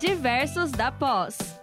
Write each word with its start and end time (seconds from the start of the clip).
Diversos 0.00 0.72
da 0.72 0.90
Pós. 0.90 1.60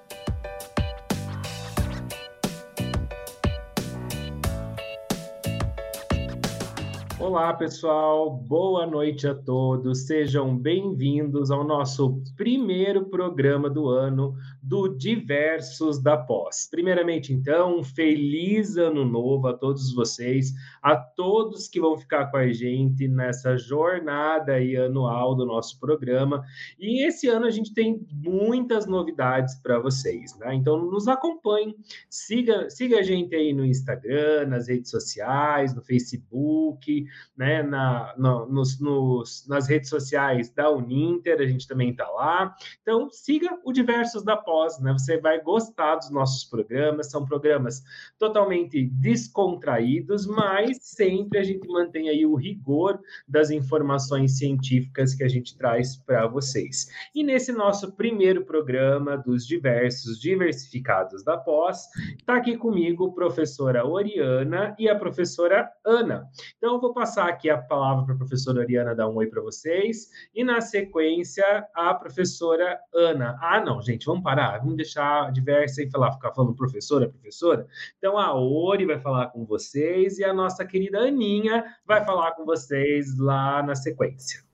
Olá, 7.20 7.52
pessoal. 7.54 8.30
Boa 8.30 8.86
noite 8.86 9.28
a 9.28 9.34
todos. 9.34 10.06
Sejam 10.06 10.56
bem-vindos 10.56 11.50
ao 11.50 11.64
nosso 11.64 12.22
primeiro 12.36 13.06
programa 13.06 13.72
do 13.72 13.90
ano 13.90 14.36
do 14.68 14.90
Diversos 14.90 16.02
da 16.04 16.18
Pós. 16.18 16.68
Primeiramente, 16.70 17.32
então, 17.32 17.80
um 17.80 17.84
feliz 17.84 18.76
ano 18.76 19.06
novo 19.06 19.48
a 19.48 19.54
todos 19.54 19.94
vocês, 19.94 20.52
a 20.84 20.98
todos 20.98 21.70
que 21.70 21.80
vão 21.80 21.98
ficar 21.98 22.30
com 22.30 22.36
a 22.36 22.52
gente 22.52 23.08
nessa 23.08 23.58
jornada 23.58 24.54
aí 24.54 24.76
anual 24.76 25.36
do 25.36 25.46
nosso 25.46 25.80
programa. 25.80 26.44
E 26.78 27.06
esse 27.08 27.30
ano 27.30 27.46
a 27.46 27.50
gente 27.50 27.74
tem 27.74 28.06
muitas 28.12 28.86
novidades 28.86 29.56
para 29.56 29.80
vocês, 29.80 30.38
né? 30.38 30.54
Então, 30.54 30.78
nos 30.78 31.08
acompanhem, 31.08 31.74
siga, 32.10 32.70
siga 32.70 33.00
a 33.00 33.04
gente 33.04 33.34
aí 33.34 33.54
no 33.54 33.66
Instagram, 33.66 34.48
nas 34.48 34.68
redes 34.68 34.92
sociais, 34.92 35.74
no 35.74 35.82
Facebook, 35.82 37.06
né? 37.38 37.64
Na, 37.64 38.14
no, 38.18 38.46
nos, 38.48 38.82
nos, 38.82 39.48
nas 39.48 39.70
redes 39.70 39.90
sociais 39.90 40.50
da 40.50 40.70
Uninter, 40.70 41.40
a 41.40 41.48
gente 41.48 41.66
também 41.66 41.92
está 41.92 42.10
lá. 42.10 42.54
Então, 42.82 43.10
siga 43.10 43.58
o 43.64 43.72
Diversos 43.72 44.24
da 44.24 44.36
Pós 44.36 44.57
né? 44.82 44.94
Você 44.94 45.18
vai 45.20 45.42
gostar 45.42 45.96
dos 45.96 46.10
nossos 46.10 46.44
programas, 46.44 47.12
são 47.12 47.26
programas 47.26 47.84
totalmente 48.18 48.86
descontraídos, 48.86 50.26
mas 50.26 50.78
sempre 50.82 51.40
a 51.40 51.44
gente 51.44 51.68
mantém 51.68 52.10
aí 52.10 52.26
o 52.26 52.36
rigor 52.36 53.00
das 53.28 53.50
informações 53.50 54.38
científicas 54.38 55.14
que 55.14 55.24
a 55.24 55.28
gente 55.28 55.58
traz 55.58 55.96
para 55.96 56.28
vocês. 56.28 56.88
E 57.14 57.24
nesse 57.24 57.52
nosso 57.52 57.92
primeiro 57.94 58.46
programa 58.46 59.18
dos 59.18 59.46
diversos 59.46 60.20
diversificados 60.20 61.24
da 61.24 61.38
pós, 61.38 61.88
está 62.18 62.36
aqui 62.36 62.58
comigo 62.58 63.08
a 63.08 63.14
professora 63.14 63.86
Oriana 63.86 64.76
e 64.80 64.90
a 64.90 64.96
professora 64.96 65.70
Ana. 65.86 66.28
Então, 66.58 66.74
eu 66.74 66.82
vou 66.82 66.94
passar 66.94 67.28
aqui 67.28 67.50
a 67.50 67.58
palavra 67.58 68.06
para 68.06 68.16
a 68.16 68.18
professora 68.18 68.60
Oriana 68.60 68.96
dar 68.96 69.08
um 69.08 69.16
oi 69.16 69.28
para 69.28 69.42
vocês, 69.42 70.10
e 70.34 70.44
na 70.44 70.62
sequência, 70.62 71.68
a 71.76 71.94
professora 71.94 72.80
Ana. 72.94 73.38
Ah, 73.42 73.62
não, 73.64 73.82
gente, 73.82 74.06
vamos 74.06 74.24
parar 74.24 74.47
vamos 74.60 74.78
deixar 74.78 75.32
diversa 75.32 75.82
e 75.82 75.90
falar, 75.90 76.14
ficar 76.14 76.32
falando 76.34 76.56
professora, 76.56 77.10
professora. 77.10 77.68
Então 77.98 78.18
a 78.18 78.34
Ori 78.34 78.86
vai 78.86 79.00
falar 79.00 79.28
com 79.28 79.46
vocês 79.46 80.20
e 80.20 80.24
a 80.24 80.34
nossa 80.34 80.66
querida 80.66 81.00
Aninha 81.00 81.66
vai 81.86 82.06
falar 82.06 82.32
com 82.34 82.46
vocês 82.46 83.18
lá 83.18 83.64
na 83.64 83.76
sequência. 83.76 84.46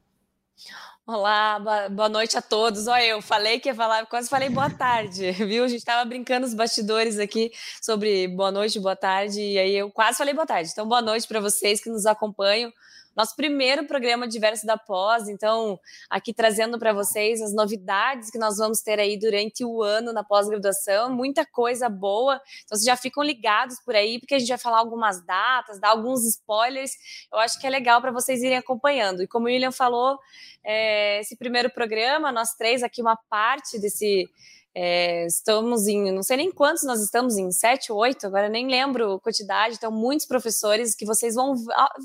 Olá, 1.06 1.60
boa 1.92 2.08
noite 2.08 2.38
a 2.38 2.42
todos. 2.42 2.88
Olha, 2.88 3.06
eu 3.06 3.22
falei 3.22 3.60
que 3.60 3.68
ia 3.68 3.76
falar, 3.76 4.06
quase 4.06 4.30
falei 4.30 4.48
boa 4.48 4.70
tarde, 4.70 5.32
viu? 5.46 5.66
A 5.66 5.68
gente 5.68 5.80
estava 5.80 6.06
brincando 6.06 6.46
os 6.46 6.54
bastidores 6.54 7.20
aqui 7.20 7.52
sobre 7.82 8.30
boa 8.30 8.50
noite, 8.52 8.80
boa 8.80 8.96
tarde, 8.96 9.42
e 9.42 9.60
aí 9.60 9.76
eu 9.76 9.92
quase 9.92 10.18
falei 10.18 10.34
boa 10.34 10.48
tarde. 10.48 10.70
Então, 10.72 10.88
boa 10.88 11.02
noite 11.02 11.28
para 11.28 11.42
vocês 11.42 11.84
que 11.84 11.90
nos 11.90 12.06
acompanham 12.06 12.72
nosso 13.16 13.36
primeiro 13.36 13.86
programa 13.86 14.28
Diverso 14.28 14.66
da 14.66 14.78
Pós, 14.78 15.28
então 15.28 15.80
aqui 16.10 16.34
trazendo 16.34 16.80
para 16.80 16.94
vocês 16.94 17.42
as 17.42 17.54
novidades 17.54 18.30
que 18.32 18.38
nós 18.38 18.58
vamos 18.58 18.82
ter 18.82 19.00
aí 19.00 19.18
durante 19.18 19.64
o 19.64 19.84
ano 19.84 20.12
na 20.12 20.24
pós-graduação, 20.24 21.14
muita 21.14 21.46
coisa 21.46 21.88
boa. 21.88 22.42
Então 22.66 22.78
vocês 22.78 22.86
já 22.86 22.96
ficam 22.96 23.24
ligados 23.24 23.80
por 23.86 23.96
aí, 23.96 24.20
porque 24.20 24.36
a 24.36 24.40
gente 24.40 24.50
vai 24.50 24.58
falar 24.58 24.80
algumas 24.80 25.24
datas, 25.26 25.80
dar 25.80 25.90
alguns 25.90 26.26
spoilers. 26.26 26.92
Eu 27.32 27.40
acho 27.40 27.60
que 27.60 27.68
é 27.68 27.70
legal 27.70 28.02
para 28.02 28.12
vocês 28.12 28.42
irem 28.42 28.58
acompanhando. 28.58 29.22
E 29.22 29.28
como 29.28 29.46
o 29.46 29.50
William 29.50 29.72
falou, 29.72 30.18
é, 30.64 31.20
esse 31.20 31.36
primeiro 31.38 31.70
programa, 31.70 32.32
nós 32.32 32.56
três 32.56 32.82
aqui 32.82 33.02
uma 33.02 33.16
parte 33.30 33.80
desse 33.80 34.28
é, 34.76 35.28
estamos 35.28 35.88
em, 35.88 36.12
não 36.12 36.24
sei 36.24 36.38
nem 36.38 36.52
quantos 36.52 36.84
nós 36.84 37.00
estamos, 37.00 37.38
em 37.38 37.52
sete, 37.52 37.92
oito, 37.92 38.26
agora 38.26 38.50
nem 38.50 38.68
lembro 38.68 39.14
a 39.14 39.20
quantidade, 39.20 39.76
então 39.76 39.92
muitos 39.92 40.26
professores 40.26 40.96
que 40.96 41.06
vocês 41.06 41.36
vão 41.36 41.54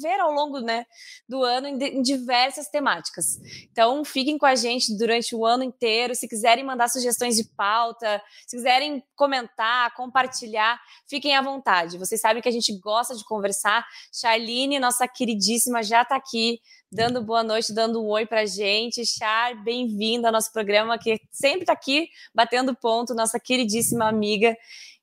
ver 0.01 0.21
ao 0.21 0.31
longo 0.33 0.61
né, 0.61 0.85
do 1.27 1.43
ano 1.43 1.67
em, 1.67 1.83
em, 1.83 2.03
diversas 2.03 2.69
temáticas. 2.69 3.39
Então 3.73 4.05
fiquem 4.05 4.37
com 4.37 4.45
a 4.45 4.55
gente 4.55 4.97
durante 4.99 5.35
o 5.35 5.47
ano 5.47 5.65
inteiro, 5.65 6.15
se 6.15 6.29
quiserem 6.29 6.63
mandar 6.63 6.89
sugestões 6.89 7.37
de 7.37 7.45
pauta, 7.45 8.21
se 8.47 8.57
quiserem 8.57 9.03
comentar, 9.17 9.95
compartilhar, 9.95 10.79
fiquem 11.09 11.35
à 11.35 11.41
vontade. 11.41 11.97
Vocês 11.97 12.21
sabem 12.21 12.43
que 12.43 12.49
a 12.49 12.53
gente 12.53 12.79
gosta 12.79 13.15
de 13.15 13.25
conversar. 13.25 13.87
Charline, 14.13 14.79
nossa 14.79 15.09
queridíssima, 15.09 15.83
já 15.83 16.03
está 16.03 16.17
aqui 16.17 16.61
dando 16.91 17.23
boa 17.23 17.43
noite, 17.43 17.73
dando 17.73 18.03
um 18.03 18.09
oi 18.09 18.27
para 18.27 18.47
gente. 18.47 19.05
Char, 19.05 19.55
bem-vindo 19.63 20.27
ao 20.27 20.33
nosso 20.33 20.51
programa, 20.53 20.99
que 20.99 21.21
sempre 21.31 21.61
está 21.61 21.73
aqui 21.73 22.09
batendo 22.35 22.75
ponto, 22.75 23.15
nossa 23.15 23.39
queridíssima 23.39 24.09
amiga. 24.09 24.57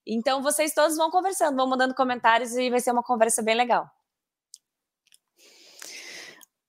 Então, 0.06 0.41
vocês 0.41 0.74
todos 0.74 0.97
vão 0.97 1.09
conversando, 1.09 1.56
vão 1.56 1.68
mandando 1.68 1.94
comentários 1.94 2.53
e 2.53 2.69
vai 2.69 2.79
ser 2.79 2.91
uma 2.91 3.03
conversa 3.03 3.41
bem 3.41 3.56
legal. 3.56 3.90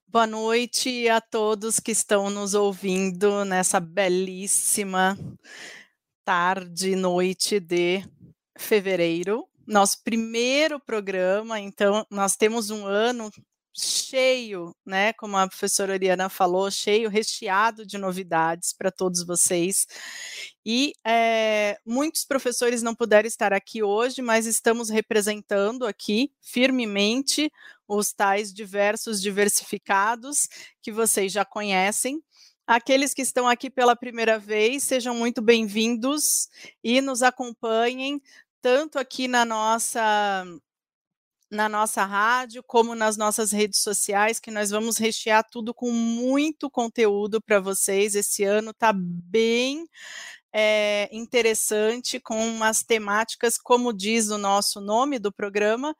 Boa 0.06 0.26
noite 0.26 1.08
a 1.08 1.20
todos 1.20 1.80
que 1.80 1.90
estão 1.90 2.30
nos 2.30 2.54
ouvindo 2.54 3.44
nessa 3.44 3.80
belíssima 3.80 5.18
tarde, 6.24 6.96
noite 6.96 7.60
de 7.60 8.02
fevereiro. 8.56 9.46
Nosso 9.66 10.02
primeiro 10.02 10.78
programa, 10.78 11.58
então, 11.58 12.06
nós 12.10 12.36
temos 12.36 12.70
um 12.70 12.86
ano 12.86 13.30
cheio, 13.78 14.74
né, 14.84 15.12
como 15.12 15.36
a 15.36 15.46
professora 15.46 15.92
Oriana 15.92 16.28
falou, 16.28 16.70
cheio, 16.70 17.10
recheado 17.10 17.84
de 17.84 17.98
novidades 17.98 18.72
para 18.72 18.90
todos 18.90 19.24
vocês. 19.24 19.86
E 20.64 20.94
é, 21.06 21.78
muitos 21.84 22.24
professores 22.24 22.82
não 22.82 22.94
puderam 22.94 23.26
estar 23.26 23.52
aqui 23.52 23.82
hoje, 23.82 24.22
mas 24.22 24.46
estamos 24.46 24.88
representando 24.88 25.86
aqui 25.86 26.32
firmemente 26.40 27.50
os 27.86 28.12
tais 28.12 28.52
diversos 28.52 29.20
diversificados 29.20 30.48
que 30.82 30.90
vocês 30.90 31.30
já 31.30 31.44
conhecem. 31.44 32.22
Aqueles 32.66 33.14
que 33.14 33.22
estão 33.22 33.46
aqui 33.46 33.70
pela 33.70 33.94
primeira 33.94 34.38
vez, 34.38 34.82
sejam 34.82 35.14
muito 35.14 35.40
bem-vindos 35.40 36.48
e 36.82 37.00
nos 37.00 37.22
acompanhem 37.22 38.20
tanto 38.60 38.98
aqui 38.98 39.28
na 39.28 39.44
nossa 39.44 40.44
na 41.50 41.68
nossa 41.68 42.04
rádio, 42.04 42.62
como 42.62 42.94
nas 42.94 43.16
nossas 43.16 43.52
redes 43.52 43.80
sociais, 43.80 44.40
que 44.40 44.50
nós 44.50 44.70
vamos 44.70 44.96
rechear 44.98 45.44
tudo 45.48 45.72
com 45.72 45.90
muito 45.90 46.70
conteúdo 46.70 47.40
para 47.40 47.60
vocês. 47.60 48.14
Esse 48.14 48.44
ano 48.44 48.70
está 48.70 48.92
bem 48.94 49.86
é, 50.52 51.08
interessante, 51.12 52.18
com 52.18 52.36
umas 52.48 52.82
temáticas, 52.82 53.58
como 53.58 53.92
diz 53.92 54.28
o 54.28 54.38
nosso 54.38 54.80
nome 54.80 55.18
do 55.18 55.32
programa, 55.32 55.94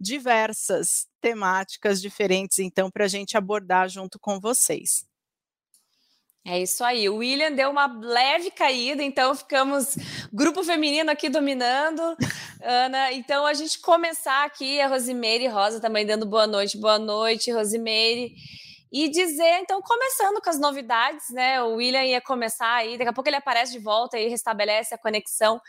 diversas 0.00 1.06
temáticas 1.20 2.00
diferentes, 2.00 2.58
então, 2.58 2.90
para 2.90 3.04
a 3.04 3.08
gente 3.08 3.36
abordar 3.36 3.88
junto 3.88 4.18
com 4.18 4.40
vocês. 4.40 5.06
É 6.50 6.58
isso 6.58 6.82
aí. 6.82 7.06
O 7.10 7.16
William 7.16 7.52
deu 7.52 7.68
uma 7.68 7.86
leve 7.86 8.50
caída, 8.50 9.02
então 9.02 9.34
ficamos 9.34 9.94
grupo 10.32 10.64
feminino 10.64 11.10
aqui 11.10 11.28
dominando. 11.28 12.16
Ana, 12.62 13.12
então 13.12 13.44
a 13.44 13.52
gente 13.52 13.78
começar 13.78 14.46
aqui, 14.46 14.80
a 14.80 14.88
Rosimeire 14.88 15.46
Rosa 15.46 15.78
também 15.78 16.06
dando 16.06 16.24
boa 16.24 16.46
noite. 16.46 16.78
Boa 16.78 16.98
noite, 16.98 17.52
Rosimeire. 17.52 18.34
E 18.90 19.10
dizer, 19.10 19.58
então, 19.60 19.82
começando 19.82 20.40
com 20.40 20.48
as 20.48 20.58
novidades, 20.58 21.28
né? 21.28 21.62
O 21.62 21.74
William 21.74 22.02
ia 22.02 22.22
começar 22.22 22.76
aí, 22.76 22.96
daqui 22.96 23.10
a 23.10 23.12
pouco 23.12 23.28
ele 23.28 23.36
aparece 23.36 23.72
de 23.72 23.78
volta 23.78 24.18
e 24.18 24.28
restabelece 24.28 24.94
a 24.94 24.98
conexão. 24.98 25.60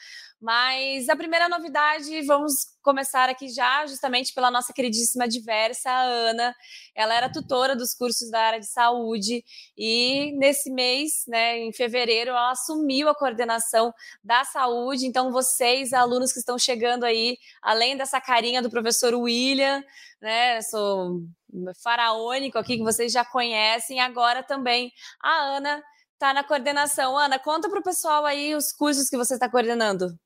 Mas 0.42 1.10
a 1.10 1.18
primeira 1.18 1.50
novidade, 1.50 2.22
vamos 2.22 2.54
começar 2.82 3.28
aqui 3.28 3.50
já, 3.50 3.86
justamente 3.86 4.34
pela 4.34 4.50
nossa 4.50 4.72
queridíssima 4.72 5.28
diversa, 5.28 5.90
a 5.90 6.02
Ana. 6.02 6.56
Ela 6.96 7.14
era 7.14 7.30
tutora 7.32 7.76
dos 7.76 7.94
cursos 7.94 8.32
da 8.32 8.40
área 8.40 8.60
de 8.60 8.68
saúde 8.68 9.44
e 9.78 10.32
nesse 10.38 10.72
mês, 10.72 11.24
né, 11.28 11.58
em 11.58 11.74
fevereiro, 11.74 12.30
ela 12.30 12.52
assumiu 12.52 13.10
a 13.10 13.16
coordenação 13.16 13.94
da 14.24 14.46
saúde. 14.46 15.06
Então, 15.06 15.30
vocês, 15.30 15.92
alunos 15.92 16.32
que 16.32 16.40
estão 16.40 16.58
chegando 16.58 17.04
aí, 17.04 17.38
além 17.62 17.98
dessa 17.98 18.22
carinha 18.22 18.62
do 18.62 18.70
professor 18.70 19.14
William, 19.14 19.84
né, 20.22 20.62
sou 20.62 21.22
faraônico 21.84 22.58
aqui, 22.58 22.78
que 22.78 22.84
vocês 22.84 23.12
já 23.12 23.26
conhecem, 23.26 24.00
agora 24.00 24.42
também 24.42 24.92
a 25.22 25.58
Ana 25.58 25.84
está 26.14 26.34
na 26.34 26.46
coordenação. 26.46 27.18
Ana, 27.18 27.40
conta 27.40 27.70
para 27.70 27.80
o 27.80 27.84
pessoal 27.84 28.26
aí 28.26 28.56
os 28.56 28.72
cursos 28.72 29.10
que 29.10 29.18
você 29.18 29.34
está 29.34 29.50
coordenando. 29.50 30.18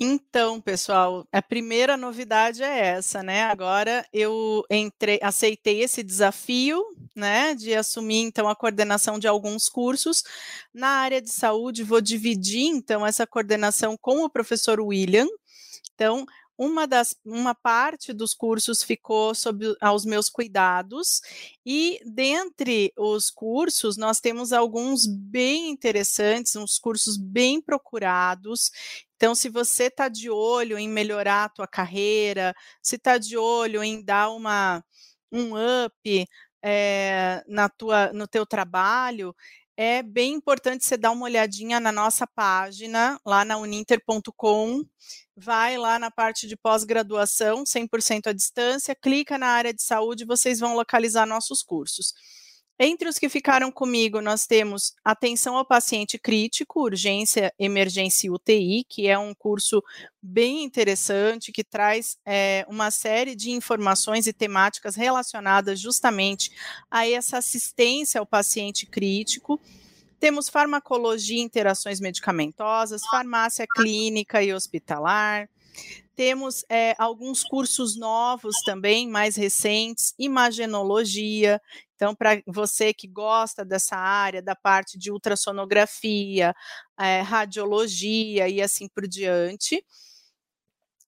Então, 0.00 0.60
pessoal, 0.60 1.26
a 1.32 1.42
primeira 1.42 1.96
novidade 1.96 2.62
é 2.62 2.86
essa, 2.86 3.20
né? 3.20 3.42
Agora 3.44 4.06
eu 4.12 4.64
entrei, 4.70 5.18
aceitei 5.20 5.82
esse 5.82 6.04
desafio, 6.04 6.84
né, 7.16 7.52
de 7.56 7.74
assumir 7.74 8.20
então 8.20 8.48
a 8.48 8.54
coordenação 8.54 9.18
de 9.18 9.26
alguns 9.26 9.68
cursos 9.68 10.22
na 10.72 10.88
área 10.88 11.20
de 11.20 11.30
saúde. 11.30 11.82
Vou 11.82 12.00
dividir 12.00 12.68
então 12.68 13.04
essa 13.04 13.26
coordenação 13.26 13.96
com 14.00 14.24
o 14.24 14.30
professor 14.30 14.80
William. 14.80 15.26
Então, 15.94 16.24
uma 16.58 16.86
das 16.86 17.14
uma 17.24 17.54
parte 17.54 18.12
dos 18.12 18.34
cursos 18.34 18.82
ficou 18.82 19.34
sob 19.34 19.76
aos 19.80 20.04
meus 20.04 20.28
cuidados 20.28 21.20
e 21.64 22.00
dentre 22.04 22.92
os 22.98 23.30
cursos 23.30 23.96
nós 23.96 24.20
temos 24.20 24.52
alguns 24.52 25.06
bem 25.06 25.70
interessantes, 25.70 26.56
uns 26.56 26.78
cursos 26.78 27.16
bem 27.16 27.62
procurados. 27.62 28.72
Então, 29.16 29.34
se 29.34 29.48
você 29.48 29.84
está 29.84 30.08
de 30.08 30.30
olho 30.30 30.78
em 30.78 30.88
melhorar 30.88 31.44
a 31.44 31.48
tua 31.48 31.66
carreira, 31.68 32.54
se 32.82 32.96
está 32.96 33.18
de 33.18 33.36
olho 33.36 33.82
em 33.82 34.02
dar 34.04 34.30
uma 34.30 34.84
um 35.30 35.52
up 35.84 36.26
é, 36.62 37.44
na 37.46 37.68
tua, 37.68 38.12
no 38.12 38.26
teu 38.26 38.46
trabalho, 38.46 39.34
é 39.76 40.02
bem 40.02 40.34
importante 40.34 40.84
você 40.84 40.96
dar 40.96 41.12
uma 41.12 41.24
olhadinha 41.26 41.78
na 41.78 41.92
nossa 41.92 42.26
página, 42.26 43.20
lá 43.24 43.44
na 43.44 43.58
uninter.com, 43.58 44.84
vai 45.40 45.78
lá 45.78 45.98
na 45.98 46.10
parte 46.10 46.46
de 46.46 46.56
pós-graduação, 46.56 47.64
100% 47.64 48.26
à 48.26 48.32
distância, 48.32 48.94
clica 48.94 49.38
na 49.38 49.46
área 49.46 49.72
de 49.72 49.82
saúde, 49.82 50.24
vocês 50.24 50.58
vão 50.58 50.74
localizar 50.74 51.26
nossos 51.26 51.62
cursos. 51.62 52.12
Entre 52.80 53.08
os 53.08 53.18
que 53.18 53.28
ficaram 53.28 53.72
comigo, 53.72 54.20
nós 54.20 54.46
temos 54.46 54.92
Atenção 55.04 55.56
ao 55.56 55.64
Paciente 55.64 56.16
Crítico, 56.16 56.82
Urgência, 56.82 57.52
Emergência 57.58 58.28
e 58.28 58.30
UTI, 58.30 58.84
que 58.88 59.08
é 59.08 59.18
um 59.18 59.34
curso 59.34 59.82
bem 60.22 60.62
interessante, 60.62 61.50
que 61.50 61.64
traz 61.64 62.16
é, 62.24 62.64
uma 62.68 62.92
série 62.92 63.34
de 63.34 63.50
informações 63.50 64.28
e 64.28 64.32
temáticas 64.32 64.94
relacionadas 64.94 65.80
justamente 65.80 66.52
a 66.88 67.08
essa 67.08 67.38
assistência 67.38 68.20
ao 68.20 68.26
paciente 68.26 68.86
crítico. 68.86 69.60
Temos 70.18 70.48
farmacologia 70.48 71.38
e 71.38 71.42
interações 71.42 72.00
medicamentosas, 72.00 73.02
farmácia 73.10 73.66
clínica 73.76 74.42
e 74.42 74.52
hospitalar, 74.52 75.48
temos 76.18 76.64
é, 76.68 76.96
alguns 76.98 77.44
cursos 77.44 77.96
novos 77.96 78.56
também, 78.64 79.08
mais 79.08 79.36
recentes, 79.36 80.12
imagenologia. 80.18 81.62
Então, 81.94 82.12
para 82.12 82.42
você 82.44 82.92
que 82.92 83.06
gosta 83.06 83.64
dessa 83.64 83.96
área, 83.96 84.42
da 84.42 84.56
parte 84.56 84.98
de 84.98 85.12
ultrassonografia, 85.12 86.52
é, 86.98 87.20
radiologia 87.20 88.48
e 88.48 88.60
assim 88.60 88.88
por 88.88 89.06
diante. 89.06 89.80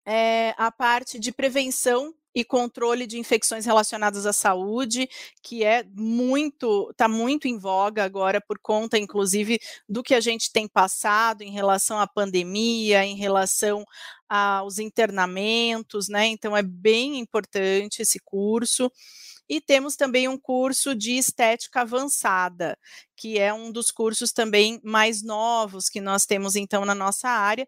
É, 0.07 0.55
a 0.57 0.71
parte 0.71 1.19
de 1.19 1.33
prevenção 1.33 2.15
e 2.35 2.45
controle 2.45 3.07
de 3.07 3.19
infecções 3.19 3.65
relacionadas 3.67 4.27
à 4.27 4.33
saúde, 4.33 5.09
que 5.43 5.65
é 5.65 5.85
muito, 5.95 6.91
está 6.91 7.09
muito 7.09 7.49
em 7.49 7.59
voga 7.59 8.05
agora 8.05 8.41
por 8.41 8.59
conta, 8.59 8.99
inclusive, 8.99 9.59
do 9.89 10.03
que 10.03 10.15
a 10.15 10.21
gente 10.21 10.53
tem 10.53 10.69
passado 10.69 11.43
em 11.43 11.51
relação 11.51 11.99
à 11.99 12.07
pandemia, 12.07 13.05
em 13.05 13.17
relação 13.17 13.85
aos 14.29 14.79
internamentos, 14.79 16.09
né? 16.09 16.27
Então 16.27 16.57
é 16.57 16.63
bem 16.63 17.19
importante 17.19 18.03
esse 18.03 18.21
curso. 18.21 18.91
E 19.49 19.61
temos 19.61 19.97
também 19.97 20.29
um 20.29 20.39
curso 20.39 20.95
de 20.95 21.17
estética 21.17 21.81
avançada, 21.81 22.79
que 23.17 23.37
é 23.37 23.53
um 23.53 23.73
dos 23.73 23.91
cursos 23.91 24.31
também 24.33 24.81
mais 24.85 25.25
novos 25.25 25.89
que 25.89 26.01
nós 26.01 26.25
temos 26.25 26.55
então 26.55 26.85
na 26.85 26.95
nossa 26.95 27.29
área 27.29 27.67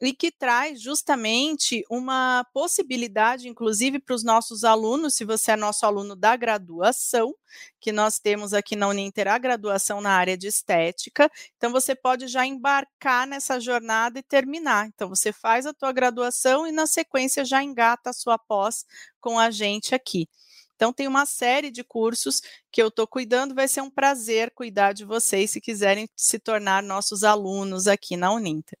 e 0.00 0.14
que 0.14 0.30
traz 0.30 0.80
justamente 0.80 1.84
uma 1.90 2.44
possibilidade, 2.54 3.48
inclusive 3.48 3.98
para 3.98 4.14
os 4.14 4.24
nossos 4.24 4.64
alunos, 4.64 5.14
se 5.14 5.24
você 5.24 5.52
é 5.52 5.56
nosso 5.56 5.84
aluno 5.84 6.16
da 6.16 6.34
graduação, 6.36 7.34
que 7.78 7.92
nós 7.92 8.18
temos 8.18 8.54
aqui 8.54 8.74
na 8.74 8.88
Uninter 8.88 9.28
a 9.28 9.36
graduação 9.36 10.00
na 10.00 10.12
área 10.12 10.38
de 10.38 10.46
estética, 10.46 11.30
então 11.56 11.70
você 11.70 11.94
pode 11.94 12.28
já 12.28 12.46
embarcar 12.46 13.26
nessa 13.26 13.60
jornada 13.60 14.18
e 14.18 14.22
terminar. 14.22 14.86
Então 14.86 15.08
você 15.08 15.32
faz 15.32 15.66
a 15.66 15.74
tua 15.74 15.92
graduação 15.92 16.66
e 16.66 16.72
na 16.72 16.86
sequência 16.86 17.44
já 17.44 17.62
engata 17.62 18.10
a 18.10 18.14
sua 18.14 18.38
pós 18.38 18.86
com 19.20 19.38
a 19.38 19.50
gente 19.50 19.94
aqui. 19.94 20.28
Então 20.76 20.94
tem 20.94 21.06
uma 21.06 21.26
série 21.26 21.70
de 21.70 21.84
cursos 21.84 22.40
que 22.72 22.82
eu 22.82 22.88
estou 22.88 23.06
cuidando, 23.06 23.54
vai 23.54 23.68
ser 23.68 23.82
um 23.82 23.90
prazer 23.90 24.50
cuidar 24.54 24.94
de 24.94 25.04
vocês 25.04 25.50
se 25.50 25.60
quiserem 25.60 26.08
se 26.16 26.38
tornar 26.38 26.82
nossos 26.82 27.22
alunos 27.22 27.86
aqui 27.86 28.16
na 28.16 28.32
Uninter. 28.32 28.78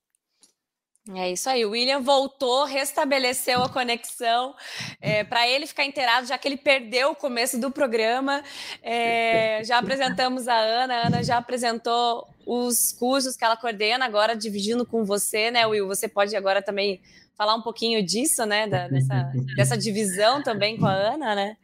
É 1.08 1.32
isso 1.32 1.48
aí. 1.48 1.64
O 1.64 1.70
William 1.70 2.00
voltou, 2.00 2.64
restabeleceu 2.66 3.62
a 3.62 3.68
conexão 3.68 4.54
é, 5.00 5.24
para 5.24 5.48
ele 5.48 5.66
ficar 5.66 5.84
inteirado, 5.84 6.26
já 6.26 6.36
que 6.36 6.46
ele 6.46 6.58
perdeu 6.58 7.12
o 7.12 7.16
começo 7.16 7.58
do 7.58 7.70
programa. 7.70 8.42
É, 8.82 9.62
já 9.64 9.78
apresentamos 9.78 10.46
a 10.46 10.56
Ana, 10.56 10.94
a 10.94 11.06
Ana 11.06 11.22
já 11.22 11.38
apresentou 11.38 12.28
os 12.46 12.92
cursos 12.92 13.36
que 13.36 13.44
ela 13.44 13.56
coordena, 13.56 14.04
agora 14.04 14.36
dividindo 14.36 14.84
com 14.84 15.04
você, 15.04 15.50
né, 15.50 15.66
Will? 15.66 15.86
Você 15.86 16.06
pode 16.06 16.36
agora 16.36 16.60
também 16.60 17.00
falar 17.36 17.54
um 17.54 17.62
pouquinho 17.62 18.04
disso, 18.04 18.44
né? 18.44 18.68
Da, 18.68 18.86
dessa, 18.86 19.32
dessa 19.56 19.78
divisão 19.78 20.42
também 20.42 20.76
com 20.76 20.86
a 20.86 20.92
Ana, 20.92 21.34
né? 21.34 21.56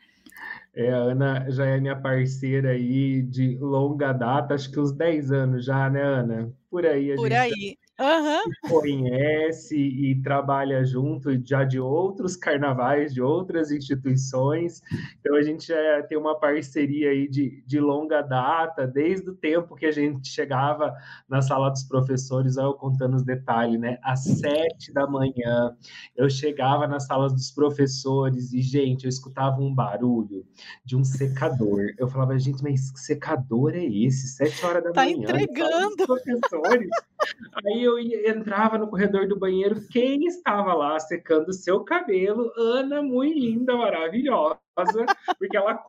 É, 0.74 0.92
a 0.92 0.96
Ana 0.96 1.46
já 1.50 1.66
é 1.66 1.80
minha 1.80 1.96
parceira 1.96 2.70
aí 2.70 3.22
de 3.22 3.56
longa 3.58 4.12
data, 4.12 4.54
acho 4.54 4.70
que 4.70 4.80
uns 4.80 4.92
10 4.92 5.32
anos 5.32 5.64
já, 5.64 5.88
né, 5.88 6.02
Ana? 6.02 6.52
Por 6.70 6.84
aí. 6.84 7.14
Por 7.14 7.30
gente... 7.30 7.34
aí. 7.34 7.78
Uhum. 7.98 8.50
conhece 8.68 9.74
e 9.74 10.20
trabalha 10.22 10.84
junto 10.84 11.30
já 11.46 11.64
de 11.64 11.80
outros 11.80 12.36
carnavais, 12.36 13.14
de 13.14 13.22
outras 13.22 13.70
instituições. 13.70 14.82
Então 15.18 15.34
a 15.34 15.42
gente 15.42 15.68
já 15.68 16.02
tem 16.02 16.18
uma 16.18 16.38
parceria 16.38 17.10
aí 17.10 17.26
de, 17.26 17.62
de 17.66 17.80
longa 17.80 18.20
data, 18.20 18.86
desde 18.86 19.30
o 19.30 19.34
tempo 19.34 19.74
que 19.74 19.86
a 19.86 19.92
gente 19.92 20.28
chegava 20.28 20.94
na 21.26 21.40
sala 21.40 21.70
dos 21.70 21.84
professores, 21.84 22.58
eu 22.58 22.74
contando 22.74 23.16
os 23.16 23.22
detalhes, 23.22 23.80
né? 23.80 23.98
Às 24.02 24.24
sete 24.24 24.92
da 24.92 25.06
manhã, 25.06 25.74
eu 26.14 26.28
chegava 26.28 26.86
nas 26.86 27.06
salas 27.06 27.32
dos 27.32 27.50
professores 27.50 28.52
e, 28.52 28.60
gente, 28.60 29.04
eu 29.04 29.08
escutava 29.08 29.60
um 29.60 29.74
barulho 29.74 30.44
de 30.84 30.96
um 30.96 31.04
secador. 31.04 31.94
Eu 31.98 32.08
falava, 32.08 32.38
gente, 32.38 32.62
mas 32.62 32.90
que 32.90 33.00
secador 33.00 33.74
é 33.74 33.84
esse? 33.84 34.28
Sete 34.28 34.64
horas 34.66 34.84
da 34.84 34.92
tá 34.92 35.04
manhã. 35.04 35.26
Tá 35.26 35.40
entregando. 35.40 36.06
Professores. 36.06 36.90
Aí 37.64 37.85
eu 37.86 37.98
entrava 37.98 38.78
no 38.78 38.88
corredor 38.88 39.26
do 39.28 39.38
banheiro, 39.38 39.86
quem 39.88 40.26
estava 40.26 40.74
lá 40.74 40.98
secando 40.98 41.52
seu 41.52 41.80
cabelo? 41.84 42.52
Ana, 42.56 43.02
muito 43.02 43.38
linda, 43.38 43.76
maravilhosa, 43.76 44.58
porque 45.38 45.56
ela 45.56 45.82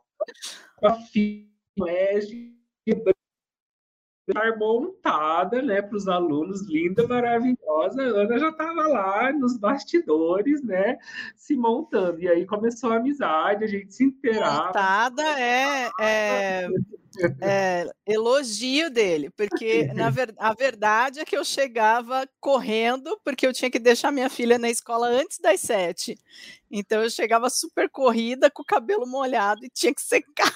estar 4.30 4.58
montada, 4.58 5.62
né, 5.62 5.82
para 5.82 5.96
os 5.96 6.08
alunos, 6.08 6.68
linda, 6.68 7.08
maravilhosa. 7.08 8.02
A 8.02 8.06
Ana 8.06 8.38
já 8.38 8.50
estava 8.50 8.88
lá 8.88 9.32
nos 9.32 9.58
bastidores, 9.58 10.62
né, 10.64 10.98
se 11.36 11.56
montando. 11.56 12.20
E 12.20 12.28
aí 12.28 12.46
começou 12.46 12.92
a 12.92 12.98
amizade, 12.98 13.64
a 13.64 13.68
gente 13.68 13.94
se 13.94 14.04
inteirava. 14.04 14.68
Montada 14.68 15.24
é, 15.40 15.90
é 16.00 16.68
é, 17.42 17.90
elogio 18.06 18.90
dele, 18.90 19.30
porque 19.32 19.86
na 19.94 20.10
ver, 20.12 20.34
a 20.38 20.54
verdade 20.54 21.20
é 21.20 21.26
que 21.26 21.38
eu 21.38 21.44
chegava 21.44 22.28
correndo, 22.40 23.20
porque 23.24 23.46
eu 23.46 23.54
tinha 23.54 23.72
que 23.72 23.80
deixar 23.80 24.12
minha 24.12 24.30
filha 24.30 24.58
na 24.58 24.70
escola 24.70 25.08
antes 25.08 25.40
das 25.40 25.60
sete. 25.62 26.18
Então 26.70 27.04
eu 27.04 27.10
chegava 27.10 27.50
super 27.50 27.90
corrida, 27.90 28.52
com 28.52 28.62
o 28.62 28.66
cabelo 28.66 29.08
molhado 29.08 29.66
e 29.66 29.70
tinha 29.70 29.94
que 29.94 30.02
secar. 30.02 30.54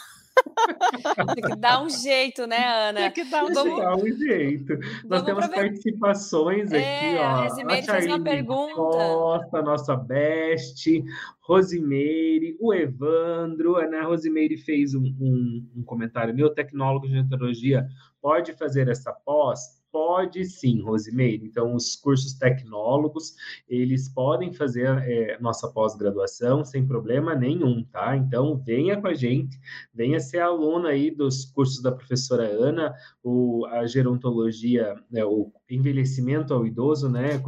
Tem 1.36 1.44
que 1.44 1.56
dar 1.56 1.84
um 1.84 1.90
jeito, 1.90 2.46
né, 2.48 2.90
Ana? 2.90 3.00
Tem 3.00 3.12
que 3.12 3.24
dar 3.26 3.44
um, 3.44 3.54
Vamos... 3.54 3.74
jeito. 3.74 3.82
Dar 3.82 3.96
um 3.96 4.18
jeito. 4.18 4.80
Nós 5.06 5.24
temos 5.24 5.48
participações 5.48 6.72
aqui, 6.72 6.84
é, 6.84 7.18
ó. 7.20 7.24
A 7.24 7.44
Rosimeire 7.44 7.86
fez 7.86 8.06
uma 8.06 8.24
pergunta. 8.24 8.76
Costa, 8.76 9.62
nossa 9.62 9.96
best, 9.96 11.04
Rosimeire, 11.42 12.58
o 12.60 12.74
Evandro, 12.74 13.78
a 13.78 13.84
Ana 13.84 14.04
Rosimeire 14.04 14.58
fez 14.58 14.94
um, 14.94 15.04
um, 15.20 15.68
um 15.78 15.84
comentário 15.84 16.34
meu, 16.34 16.50
tecnólogo 16.50 17.08
de 17.08 17.18
odontologia 17.18 17.88
pode 18.22 18.54
fazer 18.54 18.88
essa 18.88 19.12
pós? 19.12 19.81
Pode 19.92 20.46
sim, 20.46 20.82
Rosimeire. 20.82 21.46
Então, 21.46 21.76
os 21.76 21.98
cursos 21.98 22.34
tecnólogos, 22.34 23.36
eles 23.68 24.08
podem 24.08 24.54
fazer 24.54 24.88
é, 24.88 25.38
nossa 25.42 25.68
pós-graduação 25.68 26.64
sem 26.64 26.88
problema 26.88 27.36
nenhum, 27.36 27.84
tá? 27.84 28.16
Então, 28.16 28.58
venha 28.58 29.00
com 29.02 29.08
a 29.08 29.14
gente, 29.14 29.60
venha 29.94 30.20
ser 30.20 30.40
aluno 30.40 30.88
aí 30.88 31.12
dos 31.12 31.44
cursos 31.44 31.82
da 31.82 31.92
professora 31.92 32.44
Ana, 32.44 32.96
o, 33.22 33.66
a 33.66 33.86
gerontologia, 33.86 34.96
né, 35.12 35.26
o 35.26 35.52
envelhecimento 35.70 36.54
ao 36.54 36.66
idoso, 36.66 37.10
né? 37.10 37.42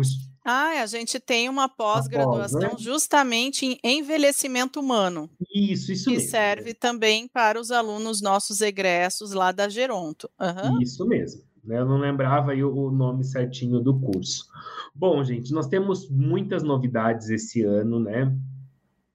Ah, 0.45 0.81
a 0.81 0.85
gente 0.85 1.21
tem 1.21 1.47
uma 1.47 1.69
pós-graduação 1.69 2.59
né? 2.59 2.75
justamente 2.77 3.79
em 3.81 3.99
envelhecimento 3.99 4.81
humano. 4.81 5.29
Isso, 5.55 5.93
isso 5.93 6.05
que 6.05 6.11
mesmo. 6.11 6.25
Que 6.25 6.31
serve 6.31 6.73
também 6.73 7.29
para 7.29 7.57
os 7.57 7.71
alunos 7.71 8.21
nossos 8.21 8.59
egressos 8.59 9.31
lá 9.31 9.53
da 9.53 9.69
Geronto. 9.69 10.29
Uhum. 10.37 10.81
Isso 10.81 11.05
mesmo. 11.05 11.52
Né? 11.63 11.79
Eu 11.79 11.85
não 11.85 11.97
lembrava 11.97 12.51
aí 12.51 12.63
o 12.63 12.91
nome 12.91 13.23
certinho 13.23 13.79
do 13.79 13.99
curso. 13.99 14.45
Bom, 14.93 15.23
gente, 15.23 15.51
nós 15.53 15.67
temos 15.67 16.09
muitas 16.09 16.63
novidades 16.63 17.29
esse 17.29 17.63
ano, 17.63 17.99
né? 17.99 18.35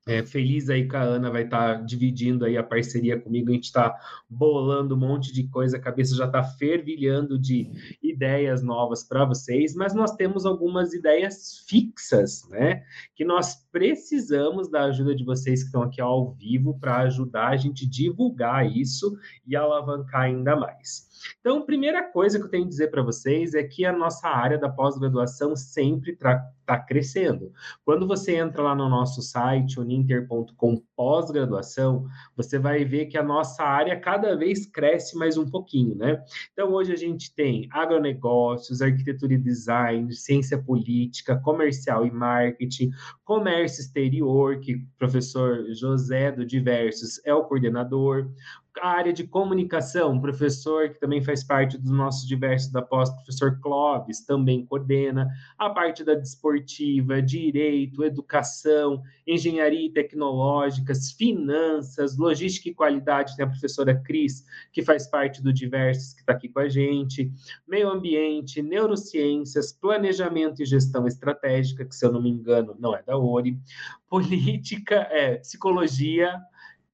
é, 0.08 0.24
feliz 0.24 0.70
aí 0.70 0.88
que 0.88 0.96
a 0.96 1.02
Ana 1.02 1.30
vai 1.30 1.44
estar 1.44 1.76
tá 1.76 1.82
dividindo 1.82 2.46
aí 2.46 2.56
a 2.56 2.62
parceria 2.62 3.20
comigo. 3.20 3.50
A 3.50 3.52
gente 3.52 3.64
está 3.64 3.94
bolando 4.28 4.94
um 4.94 4.98
monte 4.98 5.30
de 5.30 5.46
coisa, 5.48 5.76
a 5.76 5.80
cabeça 5.80 6.16
já 6.16 6.24
está 6.24 6.42
fervilhando 6.42 7.38
de 7.38 7.70
ideias 8.02 8.62
novas 8.62 9.04
para 9.04 9.26
vocês, 9.26 9.74
mas 9.74 9.94
nós 9.94 10.16
temos 10.16 10.46
algumas 10.46 10.94
ideias 10.94 11.62
fixas, 11.68 12.48
né? 12.48 12.82
Que 13.14 13.22
nós 13.22 13.67
precisamos 13.78 14.68
da 14.68 14.86
ajuda 14.86 15.14
de 15.14 15.22
vocês 15.22 15.60
que 15.60 15.66
estão 15.66 15.82
aqui 15.82 16.00
ao 16.00 16.32
vivo 16.32 16.76
para 16.80 16.96
ajudar 17.02 17.50
a 17.50 17.56
gente 17.56 17.88
divulgar 17.88 18.68
isso 18.68 19.16
e 19.46 19.54
alavancar 19.54 20.22
ainda 20.22 20.56
mais. 20.56 21.06
Então, 21.40 21.64
primeira 21.64 22.02
coisa 22.02 22.38
que 22.38 22.44
eu 22.44 22.50
tenho 22.50 22.64
que 22.64 22.70
dizer 22.70 22.90
para 22.90 23.02
vocês 23.02 23.54
é 23.54 23.62
que 23.62 23.84
a 23.84 23.92
nossa 23.92 24.28
área 24.28 24.58
da 24.58 24.68
pós-graduação 24.68 25.54
sempre 25.54 26.12
está 26.12 26.78
crescendo. 26.86 27.52
Quando 27.84 28.06
você 28.06 28.36
entra 28.36 28.62
lá 28.62 28.74
no 28.74 28.88
nosso 28.88 29.22
site, 29.22 29.80
uninter.com 29.80 30.82
pós-graduação, 30.96 32.06
você 32.36 32.58
vai 32.58 32.84
ver 32.84 33.06
que 33.06 33.16
a 33.16 33.22
nossa 33.22 33.62
área 33.62 33.98
cada 33.98 34.36
vez 34.36 34.66
cresce 34.66 35.16
mais 35.16 35.36
um 35.36 35.48
pouquinho, 35.48 35.94
né? 35.94 36.22
Então, 36.52 36.72
hoje 36.72 36.92
a 36.92 36.96
gente 36.96 37.34
tem 37.34 37.68
agronegócios, 37.70 38.82
arquitetura 38.82 39.34
e 39.34 39.38
design, 39.38 40.12
ciência 40.14 40.58
política, 40.58 41.38
comercial 41.38 42.04
e 42.04 42.10
marketing, 42.10 42.90
comércio 43.24 43.67
exterior, 43.76 44.58
que 44.60 44.76
o 44.76 44.86
professor 44.98 45.64
José 45.74 46.32
do 46.32 46.44
Diversos 46.44 47.20
é 47.24 47.34
o 47.34 47.44
coordenador, 47.44 48.30
área 48.80 49.12
de 49.12 49.26
comunicação, 49.26 50.20
professor 50.20 50.90
que 50.90 51.00
também 51.00 51.22
faz 51.22 51.42
parte 51.44 51.78
dos 51.78 51.90
nossos 51.90 52.26
diversos 52.26 52.70
da 52.70 52.82
pós, 52.82 53.10
professor 53.10 53.58
Clóvis, 53.60 54.24
também 54.24 54.64
coordena, 54.64 55.28
a 55.58 55.70
parte 55.70 56.04
da 56.04 56.14
desportiva, 56.14 57.20
direito, 57.22 58.04
educação, 58.04 59.02
engenharia 59.26 59.86
e 59.86 59.92
tecnológicas, 59.92 61.12
finanças, 61.12 62.16
logística 62.16 62.68
e 62.68 62.74
qualidade, 62.74 63.36
tem 63.36 63.44
a 63.44 63.48
professora 63.48 63.94
Cris, 63.94 64.44
que 64.72 64.82
faz 64.82 65.06
parte 65.06 65.42
do 65.42 65.52
diversos, 65.52 66.14
que 66.14 66.20
está 66.20 66.32
aqui 66.32 66.48
com 66.48 66.60
a 66.60 66.68
gente, 66.68 67.32
meio 67.66 67.88
ambiente, 67.88 68.62
neurociências, 68.62 69.72
planejamento 69.72 70.62
e 70.62 70.66
gestão 70.66 71.06
estratégica, 71.06 71.84
que 71.84 71.94
se 71.94 72.04
eu 72.04 72.12
não 72.12 72.22
me 72.22 72.30
engano, 72.30 72.76
não 72.78 72.94
é 72.94 73.02
da 73.02 73.16
ORI, 73.16 73.58
política, 74.08 75.06
é, 75.10 75.36
psicologia, 75.36 76.40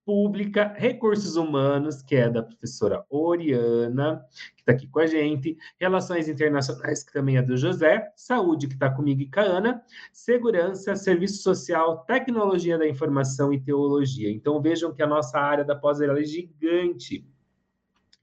Pública, 0.05 0.75
Recursos 0.77 1.37
Humanos, 1.37 2.03
que 2.03 2.15
é 2.17 2.29
da 2.29 2.43
professora 2.43 3.05
Oriana, 3.09 4.25
que 4.55 4.63
está 4.63 4.73
aqui 4.73 4.87
com 4.87 5.01
a 5.01 5.07
gente, 5.07 5.57
Relações 5.81 6.29
Internacionais, 6.29 7.03
que 7.03 7.13
também 7.13 7.37
é 7.37 7.43
do 7.43 7.57
José, 7.57 8.13
Saúde, 8.15 8.69
que 8.69 8.75
está 8.75 8.91
comigo 8.91 9.23
e 9.23 9.31
com 9.31 9.41
a 9.41 9.45
Ana, 9.45 9.83
Segurança, 10.13 10.95
Serviço 10.95 11.43
Social, 11.43 12.05
Tecnologia 12.05 12.79
da 12.79 12.87
Informação 12.87 13.53
e 13.53 13.61
Teologia. 13.61 14.31
Então 14.31 14.61
vejam 14.61 14.93
que 14.93 15.03
a 15.03 15.07
nossa 15.07 15.39
área 15.39 15.65
da 15.65 15.75
pós 15.75 16.01
é 16.01 16.25
gigante. 16.25 17.27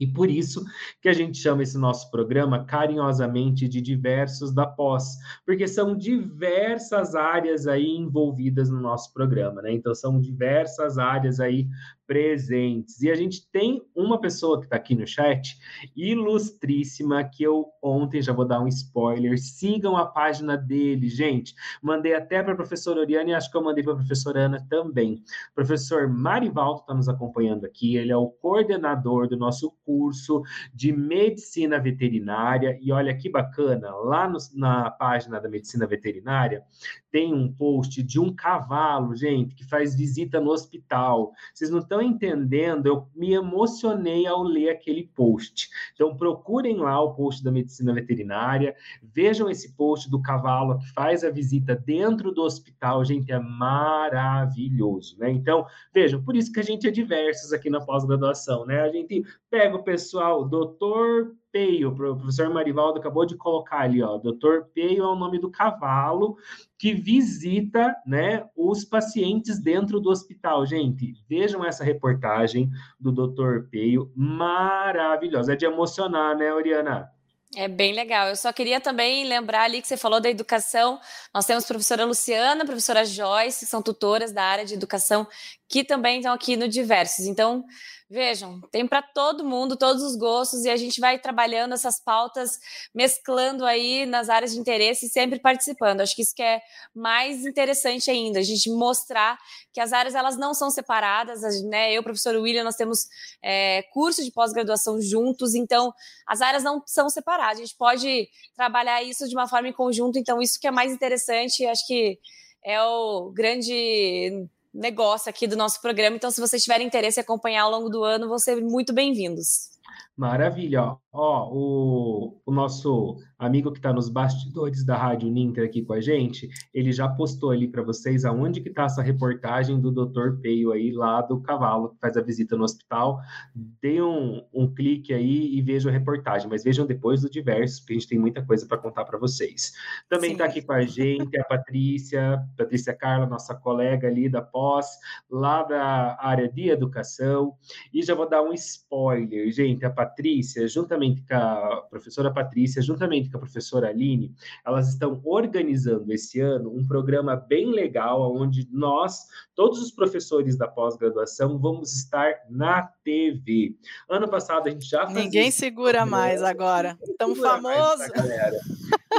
E 0.01 0.07
por 0.07 0.31
isso 0.31 0.65
que 0.99 1.07
a 1.07 1.13
gente 1.13 1.37
chama 1.37 1.61
esse 1.61 1.77
nosso 1.77 2.09
programa 2.09 2.65
carinhosamente 2.65 3.67
de 3.67 3.79
diversos 3.79 4.51
da 4.51 4.65
pós, 4.65 5.17
porque 5.45 5.67
são 5.67 5.95
diversas 5.95 7.13
áreas 7.13 7.67
aí 7.67 7.85
envolvidas 7.85 8.71
no 8.71 8.81
nosso 8.81 9.13
programa, 9.13 9.61
né? 9.61 9.71
Então 9.71 9.93
são 9.93 10.19
diversas 10.19 10.97
áreas 10.97 11.39
aí 11.39 11.67
presentes. 12.11 13.01
E 13.01 13.09
a 13.09 13.15
gente 13.15 13.49
tem 13.49 13.81
uma 13.95 14.19
pessoa 14.19 14.59
que 14.59 14.65
está 14.65 14.75
aqui 14.75 14.93
no 14.93 15.07
chat, 15.07 15.57
ilustríssima, 15.95 17.23
que 17.23 17.41
eu 17.41 17.69
ontem 17.81 18.21
já 18.21 18.33
vou 18.33 18.43
dar 18.43 18.59
um 18.59 18.67
spoiler. 18.67 19.39
Sigam 19.39 19.95
a 19.95 20.05
página 20.05 20.57
dele, 20.57 21.07
gente. 21.07 21.55
Mandei 21.81 22.13
até 22.13 22.43
para 22.43 22.51
a 22.51 22.55
professora 22.57 22.99
Oriana 22.99 23.29
e 23.29 23.33
acho 23.33 23.49
que 23.49 23.55
eu 23.55 23.63
mandei 23.63 23.81
para 23.81 23.93
a 23.93 23.95
professora 23.95 24.41
Ana 24.41 24.67
também. 24.69 25.23
O 25.51 25.55
professor 25.55 26.09
Marivaldo 26.09 26.81
está 26.81 26.93
nos 26.93 27.07
acompanhando 27.07 27.65
aqui. 27.65 27.95
Ele 27.95 28.11
é 28.11 28.17
o 28.17 28.27
coordenador 28.27 29.29
do 29.29 29.37
nosso 29.37 29.71
curso 29.85 30.43
de 30.73 30.91
medicina 30.91 31.79
veterinária. 31.79 32.77
E 32.81 32.91
olha 32.91 33.15
que 33.15 33.29
bacana, 33.29 33.89
lá 33.95 34.27
no, 34.27 34.37
na 34.53 34.91
página 34.91 35.39
da 35.39 35.47
medicina 35.47 35.87
veterinária 35.87 36.61
tem 37.09 37.33
um 37.33 37.51
post 37.51 38.01
de 38.01 38.19
um 38.19 38.33
cavalo, 38.33 39.15
gente, 39.15 39.53
que 39.53 39.65
faz 39.65 39.95
visita 39.95 40.39
no 40.39 40.49
hospital. 40.49 41.31
Vocês 41.53 41.69
não 41.69 41.79
estão 41.79 42.00
entendendo, 42.01 42.87
eu 42.87 43.07
me 43.15 43.33
emocionei 43.33 44.25
ao 44.25 44.43
ler 44.43 44.69
aquele 44.69 45.09
post. 45.15 45.69
Então, 45.93 46.15
procurem 46.15 46.77
lá 46.77 47.01
o 47.01 47.13
post 47.13 47.43
da 47.43 47.51
medicina 47.51 47.93
veterinária, 47.93 48.75
vejam 49.01 49.49
esse 49.49 49.75
post 49.75 50.09
do 50.09 50.21
cavalo 50.21 50.79
que 50.79 50.91
faz 50.93 51.23
a 51.23 51.29
visita 51.29 51.75
dentro 51.75 52.31
do 52.31 52.41
hospital, 52.41 53.03
gente, 53.03 53.31
é 53.31 53.39
maravilhoso, 53.39 55.17
né? 55.17 55.29
Então, 55.31 55.65
vejam, 55.93 56.23
por 56.23 56.35
isso 56.35 56.51
que 56.51 56.59
a 56.59 56.63
gente 56.63 56.87
é 56.87 56.91
diversos 56.91 57.53
aqui 57.53 57.69
na 57.69 57.81
pós-graduação, 57.81 58.65
né? 58.65 58.81
A 58.81 58.91
gente 58.91 59.23
pega 59.49 59.75
o 59.75 59.83
pessoal, 59.83 60.45
doutor 60.47 61.35
Peio, 61.51 61.89
o 61.89 61.95
professor 61.95 62.49
Marivaldo 62.49 62.99
acabou 62.99 63.25
de 63.25 63.35
colocar 63.35 63.79
ali, 63.79 64.01
ó, 64.01 64.17
doutor 64.17 64.69
Peio 64.73 65.03
é 65.03 65.07
o 65.07 65.15
nome 65.15 65.39
do 65.39 65.51
cavalo 65.51 66.37
que 66.77 66.93
visita, 66.93 67.95
né, 68.05 68.45
os 68.55 68.85
pacientes 68.85 69.61
dentro 69.61 69.99
do 69.99 70.09
hospital. 70.09 70.65
Gente, 70.65 71.13
vejam 71.29 71.63
essa 71.63 71.83
reportagem 71.83 72.69
do 72.99 73.11
doutor 73.11 73.67
Peio, 73.69 74.11
maravilhosa, 74.15 75.53
é 75.53 75.55
de 75.55 75.65
emocionar, 75.65 76.35
né, 76.35 76.53
Oriana? 76.53 77.09
É 77.55 77.67
bem 77.67 77.93
legal. 77.93 78.29
Eu 78.29 78.35
só 78.37 78.53
queria 78.53 78.79
também 78.79 79.25
lembrar 79.25 79.63
ali 79.63 79.81
que 79.81 79.87
você 79.87 79.97
falou 79.97 80.21
da 80.21 80.29
educação. 80.29 80.99
Nós 81.33 81.45
temos 81.45 81.65
a 81.65 81.67
professora 81.67 82.05
Luciana, 82.05 82.63
a 82.63 82.65
professora 82.65 83.03
Joyce, 83.03 83.65
que 83.65 83.69
são 83.69 83.81
tutoras 83.81 84.31
da 84.31 84.41
área 84.41 84.63
de 84.63 84.73
educação, 84.73 85.27
que 85.67 85.83
também 85.83 86.19
estão 86.19 86.33
aqui 86.33 86.55
no 86.55 86.69
Diversos. 86.69 87.25
Então, 87.25 87.65
Vejam, 88.13 88.59
tem 88.69 88.85
para 88.85 89.01
todo 89.01 89.45
mundo, 89.45 89.77
todos 89.77 90.03
os 90.03 90.17
gostos, 90.17 90.65
e 90.65 90.69
a 90.69 90.75
gente 90.75 90.99
vai 90.99 91.17
trabalhando 91.17 91.73
essas 91.73 91.97
pautas, 91.97 92.59
mesclando 92.93 93.65
aí 93.65 94.05
nas 94.05 94.27
áreas 94.27 94.51
de 94.51 94.59
interesse 94.59 95.05
e 95.05 95.09
sempre 95.09 95.39
participando. 95.39 96.01
Acho 96.01 96.13
que 96.13 96.21
isso 96.21 96.35
que 96.35 96.43
é 96.43 96.61
mais 96.93 97.45
interessante 97.45 98.11
ainda, 98.11 98.39
a 98.39 98.43
gente 98.43 98.69
mostrar 98.69 99.37
que 99.71 99.79
as 99.79 99.93
áreas 99.93 100.13
elas 100.13 100.35
não 100.35 100.53
são 100.53 100.69
separadas, 100.69 101.63
né? 101.63 101.93
Eu, 101.93 102.03
professor 102.03 102.35
William, 102.35 102.65
nós 102.65 102.75
temos 102.75 103.07
é, 103.41 103.83
curso 103.93 104.21
de 104.25 104.31
pós-graduação 104.33 105.01
juntos, 105.01 105.55
então 105.55 105.93
as 106.27 106.41
áreas 106.41 106.65
não 106.65 106.83
são 106.85 107.09
separadas, 107.09 107.59
a 107.59 107.61
gente 107.61 107.77
pode 107.77 108.27
trabalhar 108.53 109.01
isso 109.01 109.25
de 109.25 109.33
uma 109.33 109.47
forma 109.47 109.69
em 109.69 109.73
conjunto, 109.73 110.19
então 110.19 110.41
isso 110.41 110.59
que 110.59 110.67
é 110.67 110.71
mais 110.71 110.91
interessante, 110.91 111.65
acho 111.65 111.87
que 111.87 112.19
é 112.61 112.83
o 112.83 113.31
grande 113.31 114.49
negócio 114.73 115.29
aqui 115.29 115.47
do 115.47 115.57
nosso 115.57 115.81
programa. 115.81 116.15
Então, 116.15 116.31
se 116.31 116.39
vocês 116.39 116.63
tiverem 116.63 116.87
interesse 116.87 117.19
em 117.19 117.23
acompanhar 117.23 117.63
ao 117.63 117.71
longo 117.71 117.89
do 117.89 118.03
ano, 118.03 118.27
vão 118.27 118.39
ser 118.39 118.61
muito 118.61 118.93
bem-vindos. 118.93 119.71
Maravilha, 120.15 120.95
ó. 121.11 121.49
o, 121.51 122.41
o 122.45 122.51
nosso 122.51 123.17
amigo 123.41 123.71
que 123.71 123.79
está 123.79 123.91
nos 123.91 124.07
bastidores 124.07 124.85
da 124.85 124.95
Rádio 124.95 125.29
Ninter 125.29 125.65
aqui 125.65 125.81
com 125.81 125.93
a 125.93 125.99
gente, 125.99 126.47
ele 126.71 126.91
já 126.91 127.09
postou 127.09 127.49
ali 127.49 127.67
para 127.67 127.81
vocês 127.81 128.23
aonde 128.23 128.61
que 128.61 128.69
está 128.69 128.83
essa 128.83 129.01
reportagem 129.01 129.79
do 129.81 129.91
Dr. 129.91 130.39
Peio 130.41 130.71
aí, 130.71 130.91
lá 130.91 131.21
do 131.21 131.41
cavalo, 131.41 131.89
que 131.89 131.99
faz 131.99 132.15
a 132.15 132.21
visita 132.21 132.55
no 132.55 132.63
hospital. 132.63 133.19
Dê 133.55 134.01
um, 134.01 134.43
um 134.53 134.71
clique 134.71 135.11
aí 135.11 135.55
e 135.55 135.61
vejam 135.61 135.89
a 135.89 135.93
reportagem, 135.93 136.47
mas 136.47 136.63
vejam 136.63 136.85
depois 136.85 137.21
do 137.21 137.29
diversos, 137.29 137.79
porque 137.79 137.93
a 137.93 137.95
gente 137.95 138.09
tem 138.09 138.19
muita 138.19 138.45
coisa 138.45 138.67
para 138.67 138.77
contar 138.77 139.05
para 139.05 139.17
vocês. 139.17 139.73
Também 140.07 140.33
está 140.33 140.45
aqui 140.45 140.61
com 140.61 140.73
a 140.73 140.83
gente 140.83 141.39
a 141.39 141.43
Patrícia, 141.43 142.45
Patrícia 142.55 142.93
Carla, 142.93 143.25
nossa 143.25 143.55
colega 143.55 144.07
ali 144.07 144.29
da 144.29 144.41
pós, 144.41 144.99
lá 145.29 145.63
da 145.63 146.17
área 146.19 146.47
de 146.47 146.69
educação. 146.69 147.55
E 147.91 148.03
já 148.03 148.13
vou 148.13 148.29
dar 148.29 148.43
um 148.43 148.53
spoiler, 148.53 149.51
gente, 149.51 149.83
a 149.83 149.89
Patrícia, 149.89 150.67
juntamente 150.67 151.23
com 151.23 151.33
a 151.33 151.87
professora 151.89 152.31
Patrícia, 152.31 152.81
juntamente 152.83 153.30
com 153.31 153.37
a 153.37 153.41
professora 153.41 153.89
Aline, 153.89 154.33
elas 154.65 154.89
estão 154.89 155.21
organizando 155.23 156.11
esse 156.11 156.39
ano 156.39 156.73
um 156.75 156.85
programa 156.85 157.35
bem 157.35 157.71
legal, 157.71 158.35
onde 158.35 158.67
nós, 158.71 159.27
todos 159.55 159.81
os 159.81 159.91
professores 159.91 160.57
da 160.57 160.67
pós-graduação, 160.67 161.57
vamos 161.57 161.93
estar 161.93 162.33
na 162.49 162.83
TV. 163.03 163.75
Ano 164.09 164.29
passado 164.29 164.67
a 164.67 164.71
gente 164.71 164.87
já 164.87 165.03
fazia... 165.07 165.23
Ninguém 165.23 165.51
segura 165.51 166.05
mais 166.05 166.43
agora. 166.43 166.97
Tão 167.17 167.35
famoso. 167.35 168.11
galera. 168.13 168.59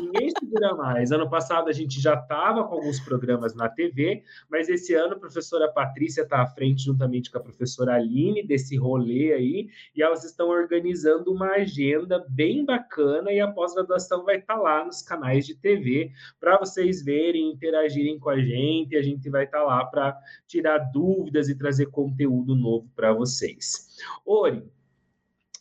Ninguém 0.00 0.30
segura 0.38 0.74
mais. 0.74 1.12
Ano 1.12 1.28
passado 1.28 1.68
a 1.68 1.72
gente 1.72 2.00
já 2.00 2.14
estava 2.14 2.64
com 2.64 2.76
alguns 2.76 2.98
programas 3.00 3.54
na 3.54 3.68
TV, 3.68 4.22
mas 4.50 4.68
esse 4.68 4.94
ano 4.94 5.14
a 5.14 5.18
professora 5.18 5.70
Patrícia 5.70 6.22
está 6.22 6.42
à 6.42 6.46
frente, 6.46 6.84
juntamente 6.84 7.30
com 7.30 7.38
a 7.38 7.42
professora 7.42 7.94
Aline, 7.94 8.46
desse 8.46 8.76
rolê 8.76 9.32
aí, 9.32 9.68
e 9.94 10.02
elas 10.02 10.24
estão 10.24 10.48
organizando 10.48 11.30
uma 11.32 11.52
agenda 11.52 12.24
bem 12.28 12.64
bacana 12.64 13.30
e 13.32 13.40
a 13.40 13.48
pós-graduação 13.48 14.01
vai 14.24 14.36
estar 14.36 14.56
tá 14.56 14.60
lá 14.60 14.84
nos 14.84 15.02
canais 15.02 15.46
de 15.46 15.54
TV 15.54 16.12
para 16.40 16.58
vocês 16.58 17.02
verem, 17.02 17.50
interagirem 17.50 18.18
com 18.18 18.30
a 18.30 18.38
gente, 18.38 18.96
a 18.96 19.02
gente 19.02 19.28
vai 19.28 19.44
estar 19.44 19.58
tá 19.58 19.64
lá 19.64 19.84
para 19.84 20.18
tirar 20.46 20.78
dúvidas 20.78 21.48
e 21.48 21.54
trazer 21.54 21.86
conteúdo 21.86 22.54
novo 22.54 22.88
para 22.94 23.12
vocês. 23.12 23.96
Ori, 24.24 24.62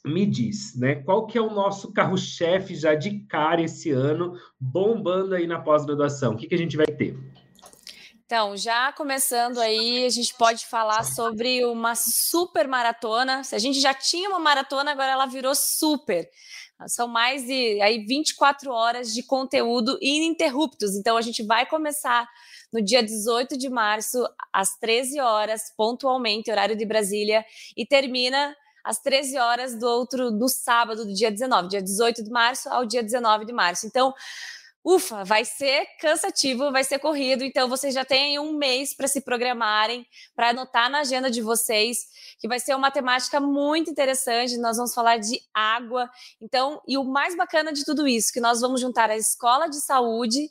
me 0.03 0.25
diz, 0.25 0.75
né? 0.75 0.95
Qual 0.95 1.27
que 1.27 1.37
é 1.37 1.41
o 1.41 1.53
nosso 1.53 1.93
carro-chefe 1.93 2.75
já 2.75 2.95
de 2.95 3.19
cara 3.19 3.61
esse 3.61 3.91
ano, 3.91 4.35
bombando 4.59 5.35
aí 5.35 5.45
na 5.45 5.59
pós-graduação? 5.59 6.33
O 6.33 6.37
que, 6.37 6.47
que 6.47 6.55
a 6.55 6.57
gente 6.57 6.75
vai 6.75 6.87
ter? 6.87 7.15
Então, 8.31 8.55
já 8.55 8.93
começando 8.93 9.59
aí, 9.59 10.05
a 10.05 10.09
gente 10.09 10.33
pode 10.35 10.65
falar 10.65 11.03
sobre 11.03 11.65
uma 11.65 11.95
super 11.95 12.65
maratona. 12.65 13.41
A 13.51 13.57
gente 13.57 13.81
já 13.81 13.93
tinha 13.93 14.29
uma 14.29 14.39
maratona, 14.39 14.91
agora 14.91 15.11
ela 15.11 15.25
virou 15.25 15.53
super. 15.53 16.29
São 16.87 17.07
mais 17.07 17.45
de 17.45 17.81
aí 17.81 18.05
24 18.05 18.71
horas 18.71 19.13
de 19.13 19.23
conteúdo 19.23 19.97
ininterruptos. 20.01 20.95
Então, 20.95 21.17
a 21.17 21.21
gente 21.21 21.43
vai 21.43 21.65
começar 21.65 22.27
no 22.71 22.81
dia 22.81 23.03
18 23.03 23.57
de 23.57 23.69
março, 23.69 24.25
às 24.53 24.77
13 24.77 25.19
horas, 25.19 25.73
pontualmente, 25.75 26.49
horário 26.49 26.75
de 26.75 26.85
Brasília, 26.85 27.45
e 27.75 27.85
termina 27.85 28.55
às 28.83 28.99
13 28.99 29.37
horas 29.37 29.77
do 29.77 29.87
outro 29.87 30.31
do 30.31 30.47
sábado, 30.47 31.05
do 31.05 31.13
dia 31.13 31.29
19, 31.29 31.67
dia 31.67 31.81
18 31.81 32.23
de 32.23 32.29
março 32.29 32.69
ao 32.69 32.85
dia 32.85 33.03
19 33.03 33.45
de 33.45 33.53
março. 33.53 33.85
Então, 33.85 34.13
ufa, 34.83 35.23
vai 35.23 35.45
ser 35.45 35.85
cansativo, 35.99 36.71
vai 36.71 36.83
ser 36.83 36.99
corrido, 36.99 37.43
então 37.43 37.69
vocês 37.69 37.93
já 37.93 38.03
têm 38.03 38.39
um 38.39 38.53
mês 38.53 38.95
para 38.95 39.07
se 39.07 39.21
programarem, 39.21 40.05
para 40.35 40.49
anotar 40.49 40.89
na 40.89 40.99
agenda 40.99 41.29
de 41.29 41.41
vocês, 41.41 42.07
que 42.39 42.47
vai 42.47 42.59
ser 42.59 42.75
uma 42.75 42.89
temática 42.89 43.39
muito 43.39 43.91
interessante. 43.91 44.57
Nós 44.57 44.77
vamos 44.77 44.93
falar 44.93 45.17
de 45.17 45.39
água. 45.53 46.09
Então, 46.41 46.81
e 46.87 46.97
o 46.97 47.03
mais 47.03 47.35
bacana 47.35 47.71
de 47.71 47.85
tudo 47.85 48.07
isso, 48.07 48.33
que 48.33 48.39
nós 48.39 48.59
vamos 48.59 48.81
juntar 48.81 49.09
a 49.09 49.17
escola 49.17 49.67
de 49.67 49.79
saúde 49.79 50.49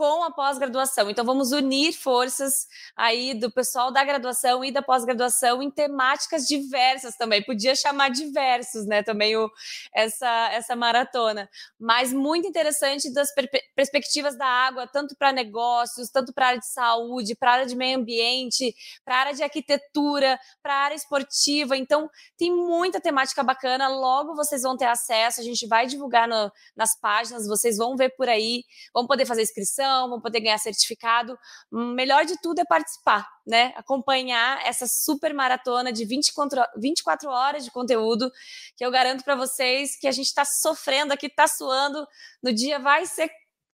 com 0.00 0.24
a 0.24 0.30
pós-graduação. 0.30 1.10
Então, 1.10 1.26
vamos 1.26 1.52
unir 1.52 1.92
forças 1.92 2.66
aí 2.96 3.34
do 3.34 3.52
pessoal 3.52 3.92
da 3.92 4.02
graduação 4.02 4.64
e 4.64 4.72
da 4.72 4.80
pós-graduação 4.80 5.62
em 5.62 5.70
temáticas 5.70 6.48
diversas 6.48 7.16
também. 7.16 7.44
Podia 7.44 7.74
chamar 7.74 8.08
diversos, 8.08 8.86
né? 8.86 9.02
Também 9.02 9.36
o, 9.36 9.50
essa, 9.94 10.48
essa 10.52 10.74
maratona. 10.74 11.50
Mas 11.78 12.14
muito 12.14 12.48
interessante 12.48 13.12
das 13.12 13.30
per 13.34 13.50
perspectivas 13.76 14.38
da 14.38 14.46
água, 14.46 14.86
tanto 14.86 15.14
para 15.14 15.32
negócios, 15.32 16.08
tanto 16.08 16.32
para 16.32 16.46
área 16.46 16.60
de 16.60 16.72
saúde, 16.72 17.36
para 17.36 17.52
área 17.52 17.66
de 17.66 17.76
meio 17.76 17.98
ambiente, 17.98 18.74
para 19.04 19.16
área 19.16 19.34
de 19.34 19.42
arquitetura, 19.42 20.40
para 20.62 20.76
área 20.76 20.94
esportiva. 20.94 21.76
Então, 21.76 22.08
tem 22.38 22.50
muita 22.50 23.02
temática 23.02 23.42
bacana. 23.42 23.86
Logo 23.88 24.34
vocês 24.34 24.62
vão 24.62 24.78
ter 24.78 24.86
acesso. 24.86 25.42
A 25.42 25.44
gente 25.44 25.66
vai 25.66 25.86
divulgar 25.86 26.26
no, 26.26 26.50
nas 26.74 26.98
páginas, 26.98 27.46
vocês 27.46 27.76
vão 27.76 27.98
ver 27.98 28.16
por 28.16 28.30
aí, 28.30 28.64
vão 28.94 29.06
poder 29.06 29.26
fazer 29.26 29.42
inscrição 29.42 29.89
vão 30.08 30.20
poder 30.20 30.40
ganhar 30.40 30.58
certificado. 30.58 31.38
Melhor 31.70 32.24
de 32.24 32.40
tudo 32.40 32.60
é 32.60 32.64
participar, 32.64 33.26
né? 33.46 33.72
Acompanhar 33.76 34.60
essa 34.66 34.86
super 34.86 35.34
maratona 35.34 35.92
de 35.92 36.04
24, 36.04 36.62
24 36.76 37.28
horas 37.28 37.64
de 37.64 37.70
conteúdo, 37.70 38.30
que 38.76 38.84
eu 38.84 38.90
garanto 38.90 39.24
para 39.24 39.34
vocês 39.34 39.98
que 39.98 40.06
a 40.06 40.12
gente 40.12 40.26
está 40.26 40.44
sofrendo 40.44 41.12
aqui, 41.12 41.26
está 41.26 41.46
suando. 41.46 42.06
No 42.42 42.52
dia 42.52 42.78
vai 42.78 43.06
ser 43.06 43.30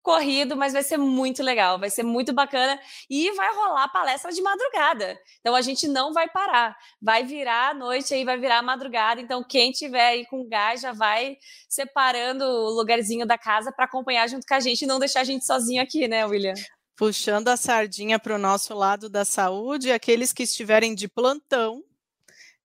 corrido, 0.04 0.54
mas 0.54 0.74
vai 0.74 0.82
ser 0.82 0.98
muito 0.98 1.42
legal, 1.42 1.78
vai 1.78 1.88
ser 1.88 2.02
muito 2.02 2.32
bacana 2.32 2.78
e 3.08 3.32
vai 3.32 3.52
rolar 3.54 3.88
palestra 3.88 4.30
de 4.30 4.42
madrugada. 4.42 5.18
Então 5.40 5.56
a 5.56 5.62
gente 5.62 5.88
não 5.88 6.12
vai 6.12 6.28
parar, 6.28 6.76
vai 7.00 7.24
virar 7.24 7.70
a 7.70 7.74
noite 7.74 8.12
aí, 8.12 8.22
vai 8.22 8.38
virar 8.38 8.58
a 8.58 8.62
madrugada. 8.62 9.20
Então 9.20 9.42
quem 9.42 9.72
tiver 9.72 10.06
aí 10.06 10.26
com 10.26 10.46
gás 10.46 10.82
já 10.82 10.92
vai 10.92 11.38
separando 11.68 12.44
o 12.44 12.68
lugarzinho 12.68 13.26
da 13.26 13.38
casa 13.38 13.72
para 13.72 13.86
acompanhar 13.86 14.28
junto 14.28 14.46
com 14.46 14.54
a 14.54 14.60
gente 14.60 14.82
e 14.82 14.86
não 14.86 14.98
deixar 14.98 15.22
a 15.22 15.24
gente 15.24 15.46
sozinho 15.46 15.82
aqui, 15.82 16.06
né, 16.06 16.26
William? 16.26 16.54
Puxando 16.94 17.48
a 17.48 17.56
sardinha 17.56 18.18
para 18.18 18.34
o 18.34 18.38
nosso 18.38 18.74
lado 18.74 19.08
da 19.08 19.24
saúde, 19.24 19.90
aqueles 19.90 20.34
que 20.34 20.42
estiverem 20.42 20.94
de 20.94 21.08
plantão, 21.08 21.82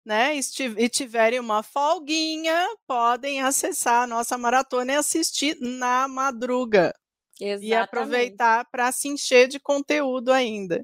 né, 0.06 0.36
e 0.78 0.90
tiverem 0.90 1.40
uma 1.40 1.64
folguinha, 1.64 2.68
podem 2.86 3.42
acessar 3.42 4.04
a 4.04 4.08
nossa 4.08 4.38
maratona 4.38 4.94
e 4.94 4.96
assistir 4.96 5.58
na 5.60 6.08
madruga. 6.08 6.94
Exatamente. 7.40 7.68
E 7.68 7.74
aproveitar 7.74 8.66
para 8.72 8.92
se 8.92 9.08
encher 9.08 9.48
de 9.48 9.60
conteúdo 9.60 10.32
ainda. 10.32 10.84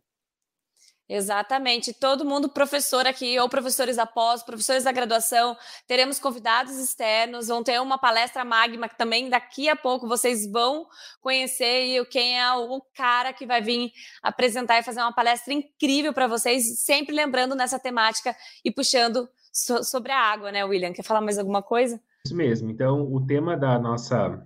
Exatamente. 1.08 1.94
Todo 1.94 2.26
mundo 2.26 2.50
professor 2.50 3.06
aqui, 3.06 3.38
ou 3.40 3.48
professores 3.48 3.96
da 3.96 4.08
pós, 4.08 4.42
professores 4.42 4.84
da 4.84 4.92
graduação. 4.92 5.56
Teremos 5.88 6.20
convidados 6.20 6.78
externos, 6.78 7.48
vão 7.48 7.64
ter 7.64 7.80
uma 7.80 7.98
palestra 7.98 8.44
magma 8.44 8.90
que 8.90 8.98
também 8.98 9.30
daqui 9.30 9.70
a 9.70 9.76
pouco 9.76 10.08
vocês 10.08 10.50
vão 10.52 10.88
conhecer 11.22 11.86
e 11.86 12.06
quem 12.06 12.40
é 12.40 12.52
o 12.54 12.82
cara 12.96 13.32
que 13.34 13.46
vai 13.46 13.62
vir 13.62 13.92
apresentar 14.24 14.80
e 14.80 14.84
fazer 14.84 15.02
uma 15.02 15.14
palestra 15.14 15.54
incrível 15.54 16.12
para 16.12 16.28
vocês, 16.28 16.80
sempre 16.80 17.16
lembrando 17.16 17.54
nessa 17.54 17.78
temática 17.78 18.36
e 18.64 18.72
puxando 18.72 19.30
so 19.54 19.84
sobre 19.84 20.12
a 20.12 20.20
água, 20.20 20.52
né, 20.52 20.66
William? 20.66 20.92
Quer 20.92 21.04
falar 21.04 21.22
mais 21.22 21.38
alguma 21.38 21.62
coisa? 21.62 22.02
Isso 22.26 22.36
mesmo. 22.36 22.72
Então, 22.72 23.14
o 23.14 23.24
tema 23.24 23.56
da 23.56 23.78
nossa 23.78 24.44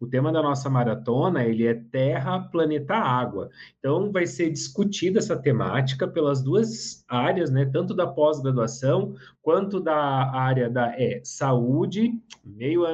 o 0.00 0.06
tema 0.06 0.32
da 0.32 0.42
nossa 0.42 0.68
maratona, 0.68 1.44
ele 1.44 1.66
é 1.66 1.74
Terra, 1.74 2.40
Planeta, 2.40 2.94
Água. 2.94 3.50
Então, 3.78 4.12
vai 4.12 4.26
ser 4.26 4.50
discutida 4.50 5.18
essa 5.18 5.36
temática 5.36 6.06
pelas 6.06 6.42
duas 6.42 7.04
áreas, 7.08 7.50
né? 7.50 7.64
Tanto 7.66 7.94
da 7.94 8.06
pós-graduação 8.06 9.14
quanto 9.40 9.80
da 9.80 9.96
área 9.96 10.68
da 10.68 10.92
é, 11.00 11.20
saúde, 11.24 12.12
meio 12.44 12.84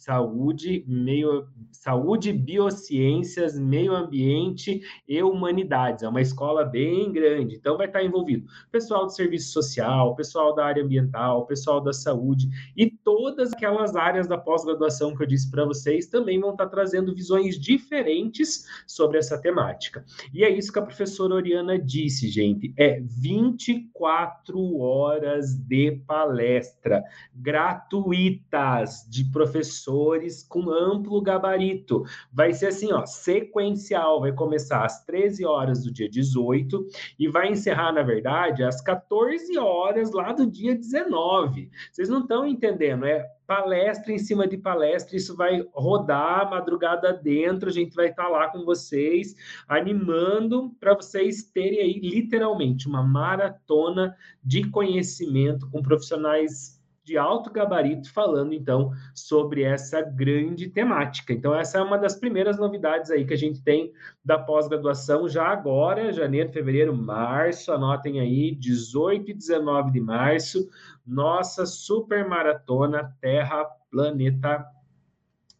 saúde, 0.00 0.82
meio 0.88 1.46
saúde, 1.70 2.32
biociências, 2.32 3.58
meio 3.58 3.94
ambiente 3.94 4.80
e 5.06 5.22
humanidades. 5.22 6.02
É 6.02 6.08
uma 6.08 6.20
escola 6.20 6.64
bem 6.64 7.12
grande, 7.12 7.56
então 7.56 7.76
vai 7.76 7.86
estar 7.86 8.02
envolvido 8.02 8.46
pessoal 8.72 9.04
do 9.04 9.12
serviço 9.12 9.52
social, 9.52 10.14
pessoal 10.14 10.54
da 10.54 10.64
área 10.64 10.82
ambiental, 10.82 11.46
pessoal 11.46 11.80
da 11.80 11.92
saúde 11.92 12.48
e 12.76 12.90
todas 12.90 13.52
aquelas 13.52 13.94
áreas 13.94 14.26
da 14.26 14.38
pós-graduação 14.38 15.14
que 15.14 15.22
eu 15.22 15.26
disse 15.26 15.50
para 15.50 15.64
vocês 15.64 16.06
também 16.06 16.40
vão 16.40 16.52
estar 16.52 16.68
trazendo 16.68 17.14
visões 17.14 17.58
diferentes 17.58 18.64
sobre 18.86 19.18
essa 19.18 19.38
temática. 19.38 20.04
E 20.32 20.44
é 20.44 20.50
isso 20.50 20.72
que 20.72 20.78
a 20.78 20.82
professora 20.82 21.34
Oriana 21.34 21.78
disse, 21.78 22.28
gente, 22.28 22.72
é 22.78 23.00
24 23.00 24.78
horas 24.78 25.54
de 25.54 26.02
palestra 26.06 27.02
gratuitas 27.34 29.06
de 29.08 29.24
professores 29.90 30.42
com 30.44 30.70
amplo 30.70 31.20
gabarito. 31.20 32.04
Vai 32.32 32.52
ser 32.52 32.68
assim, 32.68 32.92
ó, 32.92 33.04
sequencial, 33.04 34.20
vai 34.20 34.32
começar 34.32 34.84
às 34.84 35.04
13 35.04 35.44
horas 35.44 35.82
do 35.82 35.92
dia 35.92 36.08
18 36.08 36.86
e 37.18 37.28
vai 37.28 37.50
encerrar, 37.50 37.92
na 37.92 38.02
verdade, 38.02 38.62
às 38.62 38.80
14 38.80 39.58
horas 39.58 40.12
lá 40.12 40.32
do 40.32 40.46
dia 40.46 40.74
19. 40.74 41.70
Vocês 41.90 42.08
não 42.08 42.20
estão 42.20 42.46
entendendo, 42.46 43.04
é 43.04 43.26
palestra 43.46 44.12
em 44.12 44.18
cima 44.18 44.46
de 44.46 44.56
palestra, 44.56 45.16
isso 45.16 45.36
vai 45.36 45.66
rodar 45.74 46.48
madrugada 46.48 47.12
dentro, 47.12 47.68
a 47.68 47.72
gente 47.72 47.96
vai 47.96 48.08
estar 48.10 48.28
lá 48.28 48.48
com 48.48 48.64
vocês, 48.64 49.34
animando 49.66 50.70
para 50.78 50.94
vocês 50.94 51.42
terem 51.42 51.80
aí 51.80 51.98
literalmente 51.98 52.86
uma 52.86 53.02
maratona 53.02 54.16
de 54.44 54.70
conhecimento 54.70 55.68
com 55.68 55.82
profissionais 55.82 56.79
de 57.10 57.18
alto 57.18 57.50
gabarito 57.50 58.12
falando 58.12 58.52
então 58.52 58.92
sobre 59.12 59.64
essa 59.64 60.00
grande 60.00 60.68
temática. 60.68 61.32
Então 61.32 61.52
essa 61.52 61.78
é 61.78 61.82
uma 61.82 61.98
das 61.98 62.14
primeiras 62.14 62.56
novidades 62.56 63.10
aí 63.10 63.24
que 63.24 63.34
a 63.34 63.36
gente 63.36 63.64
tem 63.64 63.92
da 64.24 64.38
pós-graduação 64.38 65.28
já 65.28 65.48
agora, 65.48 66.12
janeiro, 66.12 66.52
fevereiro, 66.52 66.96
março, 66.96 67.72
anotem 67.72 68.20
aí, 68.20 68.54
18 68.54 69.32
e 69.32 69.34
19 69.34 69.90
de 69.90 70.00
março, 70.00 70.68
nossa 71.04 71.66
super 71.66 72.28
maratona 72.28 73.12
Terra 73.20 73.64
Planeta 73.90 74.64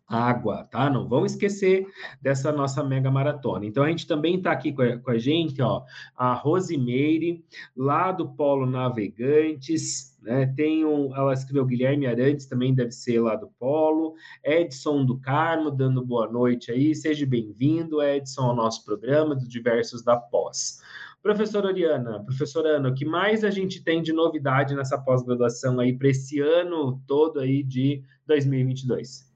água, 0.06 0.64
tá? 0.64 0.90
Não 0.90 1.08
vão 1.08 1.24
esquecer 1.24 1.86
dessa 2.20 2.50
nossa 2.50 2.82
mega 2.82 3.10
maratona. 3.10 3.64
Então 3.64 3.84
a 3.84 3.88
gente 3.88 4.08
também 4.08 4.36
está 4.36 4.50
aqui 4.50 4.72
com 4.72 4.82
a, 4.82 4.98
com 4.98 5.10
a, 5.12 5.18
gente, 5.18 5.62
ó, 5.62 5.84
a 6.16 6.34
Rosimeire, 6.34 7.44
lá 7.76 8.10
do 8.10 8.28
Polo 8.28 8.66
Navegantes, 8.66 10.09
né? 10.22 10.52
Tem 10.56 10.84
um, 10.84 11.14
ela 11.14 11.32
escreveu 11.32 11.64
Guilherme 11.64 12.06
Arantes, 12.06 12.46
também 12.46 12.74
deve 12.74 12.92
ser 12.92 13.20
lá 13.20 13.36
do 13.36 13.48
Polo, 13.58 14.14
Edson 14.44 15.04
do 15.04 15.18
Carmo, 15.18 15.70
dando 15.70 16.04
boa 16.04 16.30
noite 16.30 16.70
aí, 16.70 16.94
seja 16.94 17.26
bem-vindo, 17.26 18.02
Edson, 18.02 18.42
ao 18.42 18.56
nosso 18.56 18.84
programa 18.84 19.34
dos 19.34 19.48
diversos 19.48 20.02
da 20.02 20.16
pós. 20.16 20.80
Professora 21.22 21.66
Oriana, 21.66 22.24
professora 22.24 22.76
Ana, 22.76 22.88
o 22.88 22.94
que 22.94 23.04
mais 23.04 23.44
a 23.44 23.50
gente 23.50 23.84
tem 23.84 24.02
de 24.02 24.12
novidade 24.12 24.74
nessa 24.74 24.96
pós-graduação 24.98 25.78
aí 25.78 25.96
para 25.96 26.08
esse 26.08 26.40
ano 26.40 27.02
todo 27.06 27.40
aí 27.40 27.62
de 27.62 28.02
2022? 28.26 29.29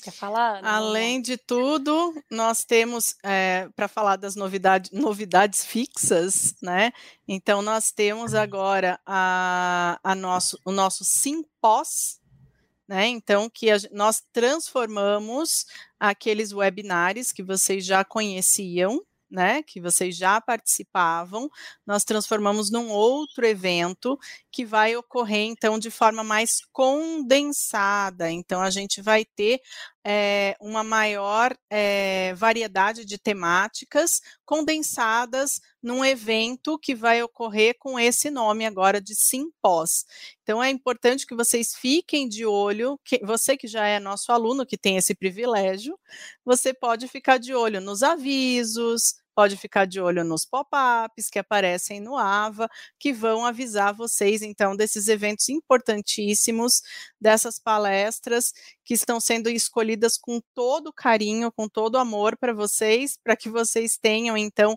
Quer 0.00 0.12
falar? 0.12 0.64
Além 0.64 1.20
de 1.20 1.36
tudo, 1.36 2.14
nós 2.30 2.64
temos, 2.64 3.16
é, 3.22 3.68
para 3.76 3.88
falar 3.88 4.16
das 4.16 4.34
novidades, 4.34 4.90
novidades 4.90 5.64
fixas, 5.64 6.54
né? 6.62 6.92
Então, 7.28 7.62
nós 7.62 7.92
temos 7.92 8.34
agora 8.34 8.98
a, 9.06 9.98
a 10.02 10.14
nosso, 10.14 10.58
o 10.64 10.72
nosso 10.72 11.04
Simpós, 11.04 12.20
né? 12.88 13.06
Então, 13.06 13.48
que 13.48 13.70
a, 13.70 13.76
nós 13.92 14.22
transformamos 14.32 15.66
aqueles 15.98 16.52
webinários 16.52 17.30
que 17.30 17.42
vocês 17.42 17.84
já 17.84 18.04
conheciam, 18.04 19.00
né, 19.30 19.62
que 19.62 19.80
vocês 19.80 20.16
já 20.16 20.40
participavam, 20.40 21.48
nós 21.86 22.02
transformamos 22.02 22.70
num 22.70 22.88
outro 22.88 23.46
evento 23.46 24.18
que 24.50 24.64
vai 24.64 24.96
ocorrer 24.96 25.46
então 25.46 25.78
de 25.78 25.90
forma 25.90 26.24
mais 26.24 26.60
condensada. 26.72 28.30
Então 28.30 28.60
a 28.60 28.70
gente 28.70 29.00
vai 29.00 29.24
ter 29.24 29.60
é, 30.04 30.56
uma 30.60 30.82
maior 30.82 31.56
é, 31.70 32.34
variedade 32.34 33.04
de 33.04 33.18
temáticas 33.18 34.20
condensadas 34.44 35.60
num 35.82 36.04
evento 36.04 36.78
que 36.78 36.94
vai 36.94 37.22
ocorrer 37.22 37.76
com 37.78 37.98
esse 37.98 38.30
nome 38.30 38.66
agora 38.66 39.00
de 39.00 39.14
Simpós. 39.14 40.04
Então 40.42 40.62
é 40.62 40.70
importante 40.70 41.26
que 41.26 41.34
vocês 41.34 41.74
fiquem 41.74 42.28
de 42.28 42.44
olho, 42.44 42.98
que, 43.04 43.18
você 43.24 43.56
que 43.56 43.68
já 43.68 43.86
é 43.86 44.00
nosso 44.00 44.32
aluno, 44.32 44.66
que 44.66 44.78
tem 44.78 44.96
esse 44.96 45.14
privilégio, 45.14 45.98
você 46.44 46.74
pode 46.74 47.06
ficar 47.08 47.38
de 47.38 47.54
olho 47.54 47.80
nos 47.80 48.02
avisos, 48.02 49.14
pode 49.40 49.56
ficar 49.56 49.86
de 49.86 49.98
olho 49.98 50.22
nos 50.22 50.44
pop-ups 50.44 51.30
que 51.30 51.38
aparecem 51.38 51.98
no 51.98 52.14
AVA, 52.14 52.68
que 52.98 53.10
vão 53.10 53.46
avisar 53.46 53.94
vocês, 53.94 54.42
então, 54.42 54.76
desses 54.76 55.08
eventos 55.08 55.48
importantíssimos, 55.48 56.82
dessas 57.18 57.58
palestras 57.58 58.52
que 58.90 58.94
estão 58.94 59.20
sendo 59.20 59.48
escolhidas 59.48 60.18
com 60.18 60.40
todo 60.52 60.92
carinho, 60.92 61.52
com 61.52 61.68
todo 61.68 61.96
amor 61.96 62.36
para 62.36 62.52
vocês, 62.52 63.16
para 63.22 63.36
que 63.36 63.48
vocês 63.48 63.96
tenham, 63.96 64.36
então, 64.36 64.76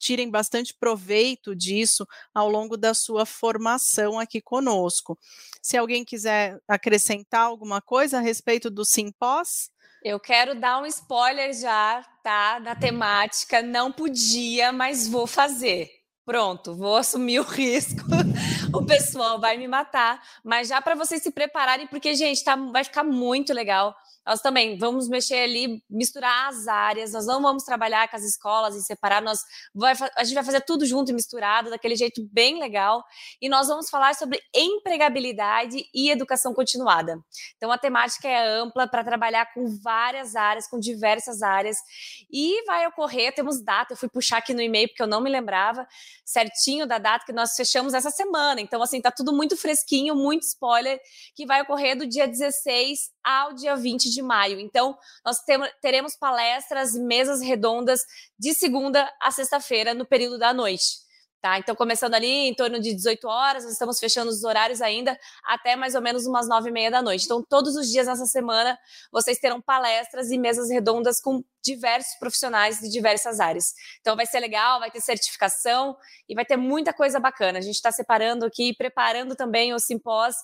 tirem 0.00 0.28
bastante 0.28 0.74
proveito 0.74 1.54
disso 1.54 2.04
ao 2.34 2.50
longo 2.50 2.76
da 2.76 2.92
sua 2.92 3.24
formação 3.24 4.18
aqui 4.18 4.42
conosco. 4.42 5.16
Se 5.62 5.76
alguém 5.76 6.04
quiser 6.04 6.58
acrescentar 6.66 7.42
alguma 7.42 7.80
coisa 7.80 8.18
a 8.18 8.20
respeito 8.20 8.68
do 8.68 8.84
Simpós, 8.84 9.70
eu 10.02 10.18
quero 10.18 10.58
dar 10.58 10.82
um 10.82 10.86
spoiler 10.86 11.54
já, 11.54 12.02
tá? 12.24 12.58
Da 12.58 12.74
temática. 12.74 13.62
Não 13.62 13.92
podia, 13.92 14.72
mas 14.72 15.06
vou 15.06 15.28
fazer. 15.28 16.01
Pronto, 16.24 16.76
vou 16.76 16.96
assumir 16.96 17.40
o 17.40 17.42
risco. 17.44 18.00
o 18.72 18.86
pessoal 18.86 19.40
vai 19.40 19.56
me 19.56 19.66
matar, 19.66 20.22
mas 20.44 20.68
já 20.68 20.80
para 20.80 20.94
vocês 20.94 21.20
se 21.20 21.32
prepararem, 21.32 21.86
porque 21.88 22.14
gente, 22.14 22.44
tá, 22.44 22.54
vai 22.54 22.84
ficar 22.84 23.02
muito 23.02 23.52
legal. 23.52 23.94
Nós 24.24 24.40
também 24.40 24.78
vamos 24.78 25.08
mexer 25.08 25.42
ali, 25.42 25.82
misturar 25.90 26.48
as 26.48 26.68
áreas, 26.68 27.12
nós 27.12 27.26
não 27.26 27.42
vamos 27.42 27.64
trabalhar 27.64 28.08
com 28.08 28.14
as 28.14 28.22
escolas 28.22 28.76
em 28.76 28.80
separar, 28.80 29.20
nós 29.20 29.40
vai, 29.74 29.94
a 30.16 30.22
gente 30.22 30.34
vai 30.34 30.44
fazer 30.44 30.60
tudo 30.60 30.86
junto 30.86 31.10
e 31.10 31.14
misturado, 31.14 31.70
daquele 31.70 31.96
jeito 31.96 32.22
bem 32.32 32.60
legal. 32.60 33.04
E 33.40 33.48
nós 33.48 33.66
vamos 33.66 33.90
falar 33.90 34.14
sobre 34.14 34.40
empregabilidade 34.54 35.84
e 35.92 36.08
educação 36.08 36.54
continuada. 36.54 37.18
Então 37.56 37.72
a 37.72 37.78
temática 37.78 38.28
é 38.28 38.46
ampla 38.46 38.86
para 38.86 39.02
trabalhar 39.02 39.52
com 39.52 39.66
várias 39.82 40.36
áreas, 40.36 40.68
com 40.68 40.78
diversas 40.78 41.42
áreas. 41.42 41.78
E 42.30 42.64
vai 42.64 42.86
ocorrer, 42.86 43.34
temos 43.34 43.60
data, 43.60 43.94
eu 43.94 43.96
fui 43.96 44.08
puxar 44.08 44.38
aqui 44.38 44.54
no 44.54 44.62
e-mail 44.62 44.86
porque 44.86 45.02
eu 45.02 45.08
não 45.08 45.20
me 45.20 45.30
lembrava 45.30 45.84
certinho 46.24 46.86
da 46.86 46.98
data 46.98 47.24
que 47.26 47.32
nós 47.32 47.54
fechamos 47.54 47.94
essa 47.94 48.10
semana. 48.10 48.60
Então, 48.60 48.82
assim, 48.82 49.00
tá 49.00 49.10
tudo 49.10 49.32
muito 49.32 49.56
fresquinho, 49.56 50.14
muito 50.14 50.42
spoiler, 50.42 51.00
que 51.34 51.44
vai 51.46 51.62
ocorrer 51.62 51.96
do 51.96 52.06
dia 52.06 52.26
16 52.26 53.10
ao 53.22 53.52
dia 53.54 53.76
20 53.76 54.10
de 54.10 54.22
maio. 54.22 54.58
Então, 54.58 54.96
nós 55.24 55.38
teremos 55.80 56.16
palestras, 56.16 56.92
mesas 56.94 57.40
redondas 57.40 58.00
de 58.38 58.54
segunda 58.54 59.12
a 59.20 59.30
sexta-feira, 59.30 59.94
no 59.94 60.06
período 60.06 60.38
da 60.38 60.52
noite. 60.52 61.01
Tá? 61.42 61.58
Então, 61.58 61.74
começando 61.74 62.14
ali 62.14 62.48
em 62.48 62.54
torno 62.54 62.78
de 62.78 62.94
18 62.94 63.26
horas, 63.26 63.64
nós 63.64 63.72
estamos 63.72 63.98
fechando 63.98 64.30
os 64.30 64.44
horários 64.44 64.80
ainda 64.80 65.18
até 65.44 65.74
mais 65.74 65.96
ou 65.96 66.00
menos 66.00 66.24
umas 66.24 66.48
nove 66.48 66.68
e 66.70 66.72
meia 66.72 66.88
da 66.88 67.02
noite. 67.02 67.24
Então, 67.24 67.42
todos 67.42 67.74
os 67.74 67.90
dias 67.90 68.06
nessa 68.06 68.26
semana, 68.26 68.78
vocês 69.10 69.40
terão 69.40 69.60
palestras 69.60 70.30
e 70.30 70.38
mesas 70.38 70.70
redondas 70.70 71.20
com 71.20 71.42
diversos 71.60 72.16
profissionais 72.20 72.78
de 72.78 72.88
diversas 72.88 73.40
áreas. 73.40 73.74
Então, 74.00 74.14
vai 74.14 74.24
ser 74.24 74.38
legal, 74.38 74.78
vai 74.78 74.88
ter 74.88 75.00
certificação 75.00 75.96
e 76.28 76.34
vai 76.36 76.44
ter 76.44 76.56
muita 76.56 76.92
coisa 76.92 77.18
bacana. 77.18 77.58
A 77.58 77.62
gente 77.62 77.74
está 77.74 77.90
separando 77.90 78.46
aqui, 78.46 78.72
preparando 78.72 79.34
também 79.34 79.74
o 79.74 79.80
simpós 79.80 80.36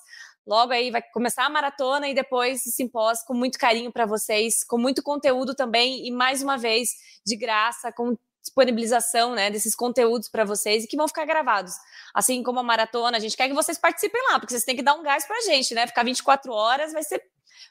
Logo 0.48 0.72
aí 0.72 0.90
vai 0.90 1.02
começar 1.12 1.44
a 1.44 1.50
maratona 1.50 2.08
e 2.08 2.14
depois 2.14 2.64
o 2.64 2.70
simpósio 2.70 3.22
com 3.26 3.34
muito 3.34 3.58
carinho 3.58 3.92
para 3.92 4.06
vocês, 4.06 4.64
com 4.64 4.78
muito 4.78 5.02
conteúdo 5.02 5.54
também 5.54 6.06
e 6.06 6.10
mais 6.10 6.42
uma 6.42 6.56
vez 6.56 6.88
de 7.22 7.36
graça, 7.36 7.92
com 7.92 8.16
disponibilização 8.48 9.34
né, 9.34 9.50
desses 9.50 9.74
conteúdos 9.74 10.28
para 10.28 10.44
vocês 10.44 10.84
e 10.84 10.86
que 10.86 10.96
vão 10.96 11.06
ficar 11.06 11.24
gravados. 11.24 11.72
Assim 12.14 12.42
como 12.42 12.58
a 12.58 12.62
maratona, 12.62 13.16
a 13.16 13.20
gente 13.20 13.36
quer 13.36 13.48
que 13.48 13.54
vocês 13.54 13.78
participem 13.78 14.20
lá, 14.30 14.38
porque 14.38 14.52
vocês 14.52 14.64
têm 14.64 14.76
que 14.76 14.82
dar 14.82 14.94
um 14.94 15.02
gás 15.02 15.26
para 15.26 15.36
a 15.36 15.42
gente, 15.42 15.74
né? 15.74 15.86
Ficar 15.86 16.04
24 16.04 16.52
horas 16.52 16.92
vai 16.92 17.02
ser 17.02 17.22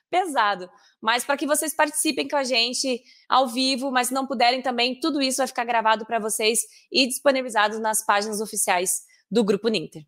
pesado. 0.10 0.70
Mas 1.02 1.24
para 1.24 1.38
que 1.38 1.46
vocês 1.46 1.76
participem 1.76 2.28
com 2.28 2.38
a 2.38 2.44
gente 2.44 3.02
ao 3.30 3.48
vivo, 3.48 3.92
mas 3.92 4.10
não 4.10 4.26
puderem 4.26 4.62
também, 4.62 5.00
tudo 5.00 5.22
isso 5.22 5.38
vai 5.38 5.48
ficar 5.48 5.66
gravado 5.66 6.06
para 6.06 6.20
vocês 6.20 6.62
e 6.92 7.08
disponibilizado 7.08 7.80
nas 7.80 8.06
páginas 8.06 8.42
oficiais 8.42 9.02
do 9.30 9.44
Grupo 9.44 9.68
Ninter 9.68 10.04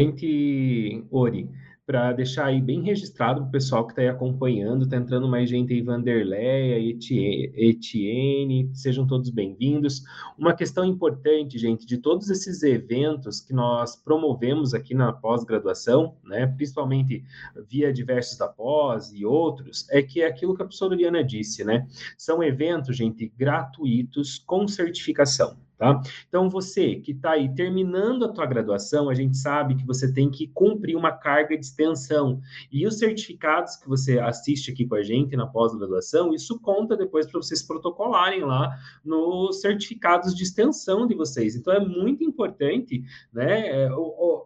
gente, 0.00 1.04
Ori, 1.10 1.48
para 1.90 2.12
deixar 2.12 2.46
aí 2.46 2.60
bem 2.60 2.82
registrado 2.82 3.40
para 3.40 3.48
o 3.48 3.50
pessoal 3.50 3.84
que 3.84 3.90
está 3.90 4.02
aí 4.02 4.06
acompanhando, 4.08 4.84
está 4.84 4.96
entrando 4.96 5.26
mais 5.26 5.50
gente 5.50 5.72
aí, 5.72 5.82
Vanderleia, 5.82 6.78
Etienne, 6.78 8.70
sejam 8.72 9.04
todos 9.04 9.28
bem-vindos. 9.28 10.04
Uma 10.38 10.54
questão 10.54 10.84
importante, 10.84 11.58
gente, 11.58 11.84
de 11.84 11.98
todos 11.98 12.30
esses 12.30 12.62
eventos 12.62 13.40
que 13.40 13.52
nós 13.52 13.96
promovemos 13.96 14.72
aqui 14.72 14.94
na 14.94 15.12
pós-graduação, 15.12 16.14
né, 16.22 16.46
principalmente 16.46 17.24
via 17.68 17.92
diversos 17.92 18.38
da 18.38 18.46
pós 18.46 19.12
e 19.12 19.24
outros, 19.24 19.84
é 19.90 20.00
que 20.00 20.22
é 20.22 20.28
aquilo 20.28 20.54
que 20.54 20.62
a 20.62 20.66
professora 20.66 20.94
Oriana 20.94 21.24
disse, 21.24 21.64
né? 21.64 21.88
São 22.16 22.40
eventos, 22.40 22.96
gente, 22.96 23.26
gratuitos 23.36 24.38
com 24.38 24.68
certificação. 24.68 25.56
Tá? 25.80 25.98
Então, 26.28 26.50
você 26.50 26.96
que 26.96 27.12
está 27.12 27.30
aí 27.30 27.48
terminando 27.54 28.26
a 28.26 28.28
tua 28.28 28.44
graduação, 28.44 29.08
a 29.08 29.14
gente 29.14 29.34
sabe 29.38 29.74
que 29.74 29.86
você 29.86 30.12
tem 30.12 30.30
que 30.30 30.46
cumprir 30.48 30.94
uma 30.94 31.10
carga 31.10 31.56
de 31.56 31.64
extensão. 31.64 32.38
E 32.70 32.86
os 32.86 32.98
certificados 32.98 33.76
que 33.76 33.88
você 33.88 34.18
assiste 34.18 34.70
aqui 34.70 34.84
com 34.84 34.96
a 34.96 35.02
gente 35.02 35.34
na 35.34 35.46
pós-graduação, 35.46 36.34
isso 36.34 36.60
conta 36.60 36.94
depois 36.94 37.26
para 37.26 37.40
vocês 37.40 37.62
protocolarem 37.62 38.42
lá 38.42 38.76
nos 39.02 39.62
certificados 39.62 40.36
de 40.36 40.42
extensão 40.42 41.06
de 41.06 41.14
vocês. 41.14 41.56
Então, 41.56 41.72
é 41.72 41.80
muito 41.80 42.22
importante 42.22 43.02
né, 43.32 43.84
é, 43.84 43.88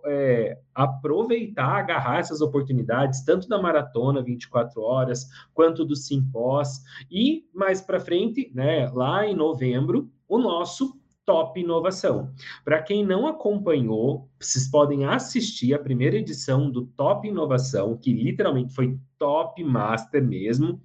é, 0.06 0.58
aproveitar, 0.72 1.78
agarrar 1.80 2.20
essas 2.20 2.40
oportunidades, 2.42 3.24
tanto 3.24 3.48
da 3.48 3.60
maratona 3.60 4.22
24 4.22 4.80
horas, 4.80 5.28
quanto 5.52 5.84
do 5.84 5.96
Simpós. 5.96 6.84
E 7.10 7.44
mais 7.52 7.80
para 7.80 7.98
frente, 7.98 8.52
né, 8.54 8.88
lá 8.94 9.26
em 9.26 9.34
novembro, 9.34 10.08
o 10.28 10.38
nosso 10.38 10.96
Top 11.24 11.58
Inovação. 11.58 12.32
Para 12.64 12.82
quem 12.82 13.04
não 13.04 13.26
acompanhou, 13.26 14.28
vocês 14.38 14.68
podem 14.68 15.04
assistir 15.04 15.74
a 15.74 15.78
primeira 15.78 16.16
edição 16.16 16.70
do 16.70 16.86
Top 16.86 17.26
Inovação, 17.26 17.96
que 17.96 18.12
literalmente 18.12 18.74
foi 18.74 18.98
Top 19.18 19.62
Master 19.62 20.22
mesmo, 20.22 20.80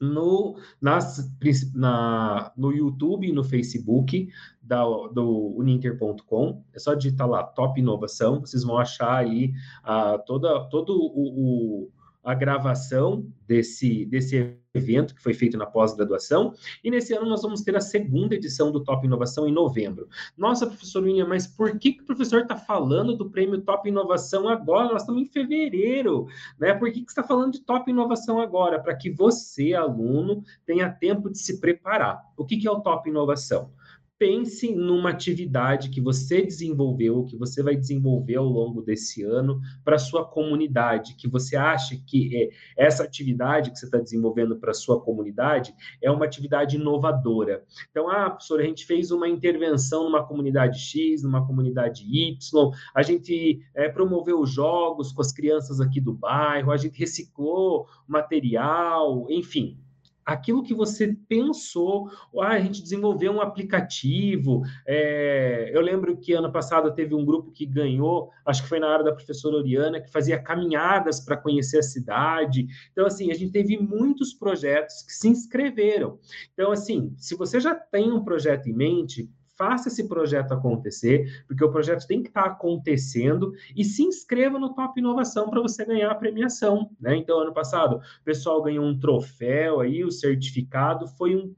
no, 0.00 0.58
nas, 0.80 1.30
na, 1.74 2.52
no 2.56 2.70
YouTube 2.70 3.26
e 3.26 3.32
no 3.32 3.42
Facebook 3.42 4.28
da, 4.62 4.84
do 4.84 5.54
uninter.com. 5.56 6.62
É 6.74 6.78
só 6.78 6.94
digitar 6.94 7.28
lá 7.28 7.42
Top 7.42 7.78
Inovação, 7.80 8.40
vocês 8.40 8.62
vão 8.62 8.78
achar 8.78 9.16
aí 9.16 9.52
uh, 9.84 10.22
toda, 10.26 10.68
todo 10.68 10.92
o 10.92 11.90
a 12.26 12.34
gravação 12.34 13.24
desse, 13.46 14.04
desse 14.04 14.58
evento 14.74 15.14
que 15.14 15.22
foi 15.22 15.32
feito 15.32 15.56
na 15.56 15.64
pós-graduação, 15.64 16.52
e 16.82 16.90
nesse 16.90 17.14
ano 17.14 17.24
nós 17.24 17.40
vamos 17.40 17.62
ter 17.62 17.76
a 17.76 17.80
segunda 17.80 18.34
edição 18.34 18.72
do 18.72 18.82
Top 18.82 19.06
Inovação 19.06 19.46
em 19.46 19.52
novembro. 19.52 20.08
Nossa, 20.36 20.66
professor 20.66 21.04
Winha, 21.04 21.24
mas 21.24 21.46
por 21.46 21.78
que, 21.78 21.92
que 21.92 22.02
o 22.02 22.04
professor 22.04 22.42
está 22.42 22.56
falando 22.56 23.16
do 23.16 23.30
prêmio 23.30 23.62
Top 23.62 23.88
Inovação 23.88 24.48
agora? 24.48 24.92
Nós 24.92 25.02
estamos 25.02 25.22
em 25.22 25.26
fevereiro, 25.26 26.26
né? 26.58 26.74
Por 26.74 26.90
que, 26.90 27.02
que 27.02 27.10
está 27.10 27.22
falando 27.22 27.52
de 27.52 27.60
Top 27.60 27.88
Inovação 27.88 28.40
agora? 28.40 28.80
Para 28.80 28.96
que 28.96 29.08
você, 29.08 29.72
aluno, 29.72 30.42
tenha 30.66 30.90
tempo 30.90 31.30
de 31.30 31.38
se 31.38 31.60
preparar. 31.60 32.24
O 32.36 32.44
que, 32.44 32.56
que 32.56 32.66
é 32.66 32.70
o 32.70 32.80
Top 32.80 33.08
Inovação? 33.08 33.70
Pense 34.18 34.74
numa 34.74 35.10
atividade 35.10 35.90
que 35.90 36.00
você 36.00 36.42
desenvolveu, 36.42 37.24
que 37.24 37.36
você 37.36 37.62
vai 37.62 37.76
desenvolver 37.76 38.36
ao 38.36 38.46
longo 38.46 38.82
desse 38.82 39.22
ano 39.22 39.60
para 39.84 39.98
sua 39.98 40.24
comunidade, 40.24 41.14
que 41.16 41.28
você 41.28 41.56
acha 41.56 41.96
que 42.06 42.36
é, 42.36 42.50
essa 42.76 43.02
atividade 43.02 43.70
que 43.70 43.78
você 43.78 43.86
está 43.86 43.98
desenvolvendo 43.98 44.56
para 44.58 44.72
sua 44.72 45.00
comunidade 45.00 45.74
é 46.02 46.10
uma 46.10 46.24
atividade 46.24 46.76
inovadora. 46.76 47.64
Então, 47.90 48.08
ah, 48.08 48.30
professor, 48.30 48.60
a 48.60 48.64
gente 48.64 48.86
fez 48.86 49.10
uma 49.10 49.28
intervenção 49.28 50.04
numa 50.04 50.26
comunidade 50.26 50.78
X, 50.78 51.22
numa 51.22 51.46
comunidade 51.46 52.04
Y, 52.04 52.70
a 52.94 53.02
gente 53.02 53.60
é, 53.74 53.88
promoveu 53.88 54.44
jogos 54.46 55.12
com 55.12 55.20
as 55.20 55.32
crianças 55.32 55.80
aqui 55.80 56.00
do 56.00 56.12
bairro, 56.12 56.72
a 56.72 56.76
gente 56.76 56.98
reciclou 56.98 57.86
material, 58.08 59.26
enfim, 59.28 59.78
aquilo 60.26 60.64
que 60.64 60.74
você 60.74 61.16
pensou, 61.28 62.10
ah, 62.40 62.48
a 62.48 62.58
gente 62.58 62.82
desenvolveu 62.82 63.32
um 63.32 63.40
aplicativo. 63.40 64.62
É, 64.84 65.70
eu 65.72 65.80
lembro 65.80 66.16
que 66.16 66.32
ano 66.32 66.50
passado 66.50 66.92
teve 66.92 67.14
um 67.14 67.24
grupo 67.24 67.52
que 67.52 67.64
ganhou, 67.64 68.30
acho 68.44 68.64
que 68.64 68.68
foi 68.68 68.80
na 68.80 68.88
área 68.88 69.04
da 69.04 69.12
professora 69.12 69.56
Oriana, 69.56 70.00
que 70.00 70.10
fazia 70.10 70.42
caminhadas 70.42 71.20
para 71.20 71.36
conhecer 71.36 71.78
a 71.78 71.82
cidade. 71.82 72.66
Então, 72.90 73.06
assim, 73.06 73.30
a 73.30 73.34
gente 73.34 73.52
teve 73.52 73.78
muitos 73.78 74.34
projetos 74.34 75.02
que 75.02 75.12
se 75.12 75.28
inscreveram. 75.28 76.18
Então, 76.52 76.72
assim, 76.72 77.14
se 77.16 77.36
você 77.36 77.60
já 77.60 77.74
tem 77.74 78.10
um 78.10 78.24
projeto 78.24 78.68
em 78.68 78.74
mente, 78.74 79.30
faça 79.56 79.88
esse 79.88 80.06
projeto 80.08 80.52
acontecer, 80.52 81.44
porque 81.46 81.64
o 81.64 81.70
projeto 81.70 82.06
tem 82.06 82.22
que 82.22 82.28
estar 82.28 82.44
tá 82.44 82.50
acontecendo 82.50 83.52
e 83.74 83.84
se 83.84 84.02
inscreva 84.02 84.58
no 84.58 84.74
Top 84.74 84.98
Inovação 84.98 85.48
para 85.50 85.60
você 85.60 85.84
ganhar 85.84 86.10
a 86.10 86.14
premiação, 86.14 86.90
né? 87.00 87.16
Então, 87.16 87.40
ano 87.40 87.52
passado, 87.52 87.96
o 87.96 88.24
pessoal 88.24 88.62
ganhou 88.62 88.84
um 88.84 88.98
troféu 88.98 89.80
aí, 89.80 90.04
o 90.04 90.10
certificado, 90.10 91.06
foi 91.06 91.34
um 91.34 91.54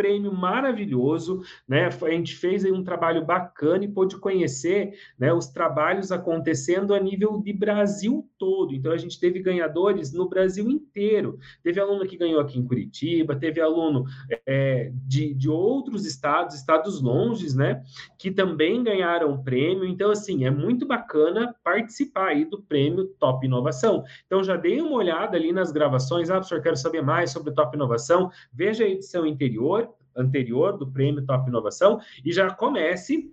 prêmio 0.00 0.32
maravilhoso, 0.32 1.42
né? 1.68 1.90
A 2.02 2.10
gente 2.10 2.34
fez 2.34 2.64
aí 2.64 2.72
um 2.72 2.82
trabalho 2.82 3.22
bacana 3.22 3.84
e 3.84 3.88
pôde 3.88 4.16
conhecer 4.16 4.94
né, 5.18 5.30
os 5.30 5.48
trabalhos 5.48 6.10
acontecendo 6.10 6.94
a 6.94 6.98
nível 6.98 7.38
de 7.38 7.52
Brasil 7.52 8.26
todo. 8.38 8.74
Então, 8.74 8.92
a 8.92 8.96
gente 8.96 9.20
teve 9.20 9.40
ganhadores 9.40 10.10
no 10.10 10.26
Brasil 10.26 10.70
inteiro. 10.70 11.38
Teve 11.62 11.78
aluno 11.78 12.06
que 12.06 12.16
ganhou 12.16 12.40
aqui 12.40 12.58
em 12.58 12.64
Curitiba, 12.64 13.36
teve 13.36 13.60
aluno 13.60 14.06
é, 14.46 14.90
de, 15.06 15.34
de 15.34 15.50
outros 15.50 16.06
estados, 16.06 16.54
estados 16.54 17.02
longes, 17.02 17.54
né? 17.54 17.82
Que 18.18 18.30
também 18.30 18.82
ganharam 18.82 19.42
prêmio. 19.42 19.84
Então, 19.84 20.10
assim, 20.10 20.46
é 20.46 20.50
muito 20.50 20.86
bacana 20.86 21.54
participar 21.62 22.28
aí 22.28 22.46
do 22.46 22.62
prêmio 22.62 23.04
Top 23.18 23.44
Inovação. 23.44 24.02
Então, 24.24 24.42
já 24.42 24.56
dei 24.56 24.80
uma 24.80 24.96
olhada 24.96 25.36
ali 25.36 25.52
nas 25.52 25.70
gravações. 25.70 26.30
Ah, 26.30 26.36
professor, 26.36 26.62
quero 26.62 26.76
saber 26.76 27.02
mais 27.02 27.32
sobre 27.32 27.52
Top 27.52 27.76
Inovação. 27.76 28.30
Veja 28.50 28.84
a 28.84 28.88
edição 28.88 29.26
interior 29.26 29.89
anterior 30.20 30.76
do 30.76 30.90
prêmio 30.90 31.24
Top 31.24 31.48
Inovação 31.48 32.00
e 32.24 32.32
já 32.32 32.50
comece 32.50 33.32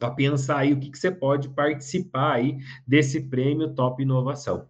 a 0.00 0.10
pensar 0.10 0.58
aí 0.58 0.72
o 0.72 0.80
que, 0.80 0.90
que 0.90 0.98
você 0.98 1.10
pode 1.10 1.48
participar 1.50 2.34
aí 2.34 2.58
desse 2.86 3.20
prêmio 3.20 3.74
Top 3.74 4.02
Inovação. 4.02 4.68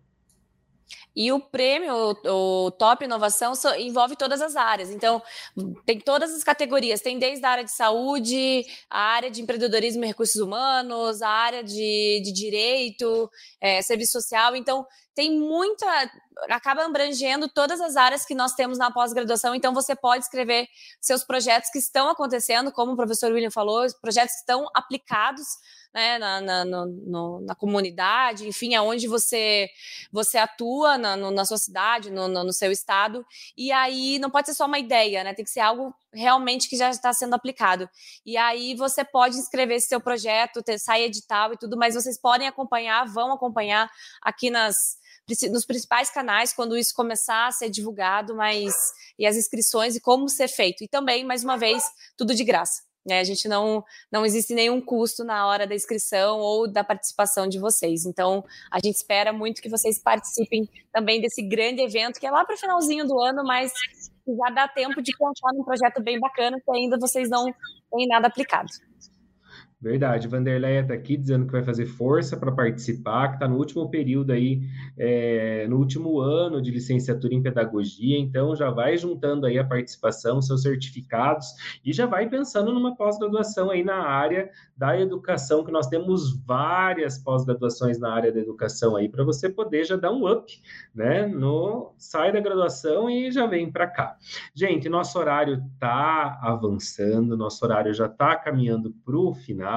E 1.15 1.31
o 1.31 1.39
prêmio, 1.39 2.17
o, 2.25 2.71
Top 2.71 3.05
Inovação, 3.05 3.53
envolve 3.79 4.17
todas 4.17 4.41
as 4.41 4.57
áreas. 4.57 4.91
Então, 4.91 5.23
tem 5.85 6.01
todas 6.01 6.35
as 6.35 6.43
categorias. 6.43 7.01
Tem 7.01 7.19
desde 7.19 7.45
a 7.45 7.51
área 7.51 7.65
de 7.65 7.71
saúde, 7.71 8.65
a 8.89 8.99
área 8.99 9.31
de 9.31 9.43
empreendedorismo 9.43 10.05
e 10.05 10.09
recursos 10.09 10.41
humanos, 10.41 11.21
a 11.21 11.29
área 11.29 11.63
de, 11.63 12.23
de 12.25 12.33
direito, 12.33 13.31
é, 13.61 13.83
serviço 13.83 14.13
social. 14.13 14.57
Então, 14.57 14.87
tem 15.15 15.39
muita. 15.39 15.87
acaba 16.49 16.85
abrangendo 16.85 17.49
todas 17.49 17.81
as 17.81 17.97
áreas 17.97 18.25
que 18.25 18.35
nós 18.35 18.55
temos 18.55 18.79
na 18.79 18.91
pós-graduação. 18.91 19.55
Então, 19.55 19.75
você 19.75 19.95
pode 19.95 20.25
escrever 20.25 20.67
seus 21.01 21.23
projetos 21.23 21.71
que 21.71 21.79
estão 21.79 22.09
acontecendo, 22.09 22.73
como 22.73 22.93
o 22.93 22.97
professor 22.97 23.31
William 23.31 23.51
falou, 23.51 23.87
projetos 24.01 24.35
que 24.35 24.41
estão 24.41 24.67
aplicados 24.75 25.47
né, 25.95 26.19
na, 26.19 26.41
na, 26.41 26.65
no, 26.65 27.41
na 27.41 27.55
comunidade, 27.55 28.49
enfim, 28.49 28.75
aonde 28.75 29.07
você 29.07 29.69
você 30.11 30.39
atua 30.39 30.97
na, 30.97 31.17
no, 31.17 31.31
na 31.31 31.45
sua 31.45 31.59
cidade, 31.59 32.11
no, 32.11 32.29
no, 32.29 32.53
seu 32.53 32.73
estado, 32.73 33.25
e 33.57 33.71
aí 33.73 34.19
não 34.19 34.31
pode 34.31 34.49
ser 34.49 34.55
só 34.55 34.67
uma 34.67 34.79
ideia, 34.79 35.23
né? 35.25 35.35
Tem 35.35 35.45
que 35.45 35.51
ser 35.51 35.61
algo 35.61 35.95
realmente 36.13 36.69
que 36.69 36.77
já 36.77 36.91
está 36.91 37.13
sendo 37.13 37.35
aplicado. 37.35 37.89
E 38.25 38.37
aí 38.37 38.75
você 38.75 39.05
pode 39.05 39.37
inscrever 39.37 39.81
seu 39.81 40.01
projeto, 40.01 40.63
ter, 40.63 40.79
sair 40.79 41.05
edital 41.05 41.53
e 41.53 41.57
tudo, 41.57 41.77
mas 41.77 41.95
vocês 41.95 42.19
podem 42.19 42.49
acompanhar, 42.49 43.07
vão 43.07 43.33
acompanhar 43.33 43.91
aqui 44.23 44.51
nas 44.51 45.01
nos 45.51 45.65
principais 45.65 46.11
canais 46.11 46.53
quando 46.53 46.77
isso 46.77 46.93
começar 46.95 47.47
a 47.47 47.53
ser 47.53 47.71
divulgado, 47.71 48.35
mas 48.35 48.75
e 49.19 49.25
as 49.25 49.37
inscrições 49.37 49.95
e 49.95 50.01
como 50.01 50.29
ser 50.29 50.49
feito. 50.49 50.83
E 50.83 50.89
também, 50.89 51.25
mais 51.25 51.45
uma 51.45 51.57
vez, 51.57 51.85
tudo 52.17 52.35
de 52.35 52.45
graça. 52.45 52.83
Né? 53.05 53.21
A 53.21 53.25
gente 53.25 53.49
não, 53.49 53.85
não 54.11 54.25
existe 54.25 54.55
nenhum 54.55 54.81
custo 54.81 55.25
na 55.25 55.47
hora 55.47 55.67
da 55.67 55.75
inscrição 55.75 56.39
ou 56.39 56.69
da 56.69 56.85
participação 56.85 57.49
de 57.49 57.59
vocês. 57.59 58.07
Então, 58.07 58.45
a 58.71 58.79
gente 58.79 58.95
espera 58.95 59.33
muito 59.33 59.61
que 59.61 59.69
vocês 59.69 59.99
participem 59.99 60.69
também 60.93 61.21
desse 61.21 61.43
grande 61.43 61.83
evento, 61.83 62.21
que 62.21 62.27
é 62.27 62.31
lá 62.31 62.45
para 62.45 62.55
o 62.55 62.59
finalzinho 62.59 63.07
do 63.07 63.21
ano, 63.21 63.43
mas 63.45 63.73
já 64.27 64.51
dá 64.55 64.69
tempo 64.69 65.03
de 65.03 65.13
contar 65.17 65.53
num 65.53 65.65
projeto 65.65 66.01
bem 66.03 66.21
bacana, 66.21 66.61
que 66.61 66.71
ainda 66.71 66.97
vocês 66.99 67.29
não 67.29 67.53
têm 67.91 68.07
nada 68.07 68.29
aplicado. 68.29 68.71
Verdade, 69.83 70.29
Vanderleia 70.29 70.83
está 70.83 70.95
aqui 70.95 71.17
dizendo 71.17 71.45
que 71.45 71.51
vai 71.51 71.65
fazer 71.65 71.87
força 71.87 72.37
para 72.37 72.53
participar, 72.53 73.31
que 73.31 73.35
está 73.35 73.49
no 73.49 73.57
último 73.57 73.91
período 73.91 74.31
aí, 74.31 74.63
é, 74.97 75.67
no 75.67 75.77
último 75.77 76.21
ano 76.21 76.63
de 76.63 76.71
licenciatura 76.71 77.35
em 77.35 77.43
pedagogia, 77.43 78.17
então 78.17 78.55
já 78.55 78.71
vai 78.71 78.97
juntando 78.97 79.45
aí 79.45 79.59
a 79.59 79.65
participação, 79.65 80.41
seus 80.41 80.63
certificados 80.63 81.49
e 81.85 81.93
já 81.93 82.07
vai 82.07 82.29
pensando 82.29 82.73
numa 82.73 82.95
pós-graduação 82.95 83.71
aí 83.71 83.83
na 83.83 84.07
área 84.07 84.49
da 84.77 84.97
educação, 85.01 85.65
que 85.65 85.73
nós 85.73 85.89
temos 85.89 86.41
várias 86.47 87.19
pós-graduações 87.19 87.99
na 87.99 88.15
área 88.15 88.31
da 88.31 88.39
educação 88.39 88.95
aí, 88.95 89.09
para 89.09 89.25
você 89.25 89.51
poder 89.51 89.85
já 89.85 89.97
dar 89.97 90.13
um 90.13 90.31
up, 90.31 90.63
né? 90.95 91.27
No 91.27 91.93
sai 91.99 92.31
da 92.31 92.39
graduação 92.39 93.11
e 93.11 93.33
já 93.33 93.47
vem 93.47 93.71
para 93.71 93.89
cá. 93.89 94.17
Gente, 94.55 94.89
nosso 94.89 95.19
horário 95.19 95.61
está 95.75 96.39
avançando, 96.41 97.37
nosso 97.37 97.65
horário 97.65 97.93
já 97.93 98.07
está 98.07 98.37
caminhando 98.37 98.93
para 99.05 99.17
o 99.17 99.35
final 99.35 99.72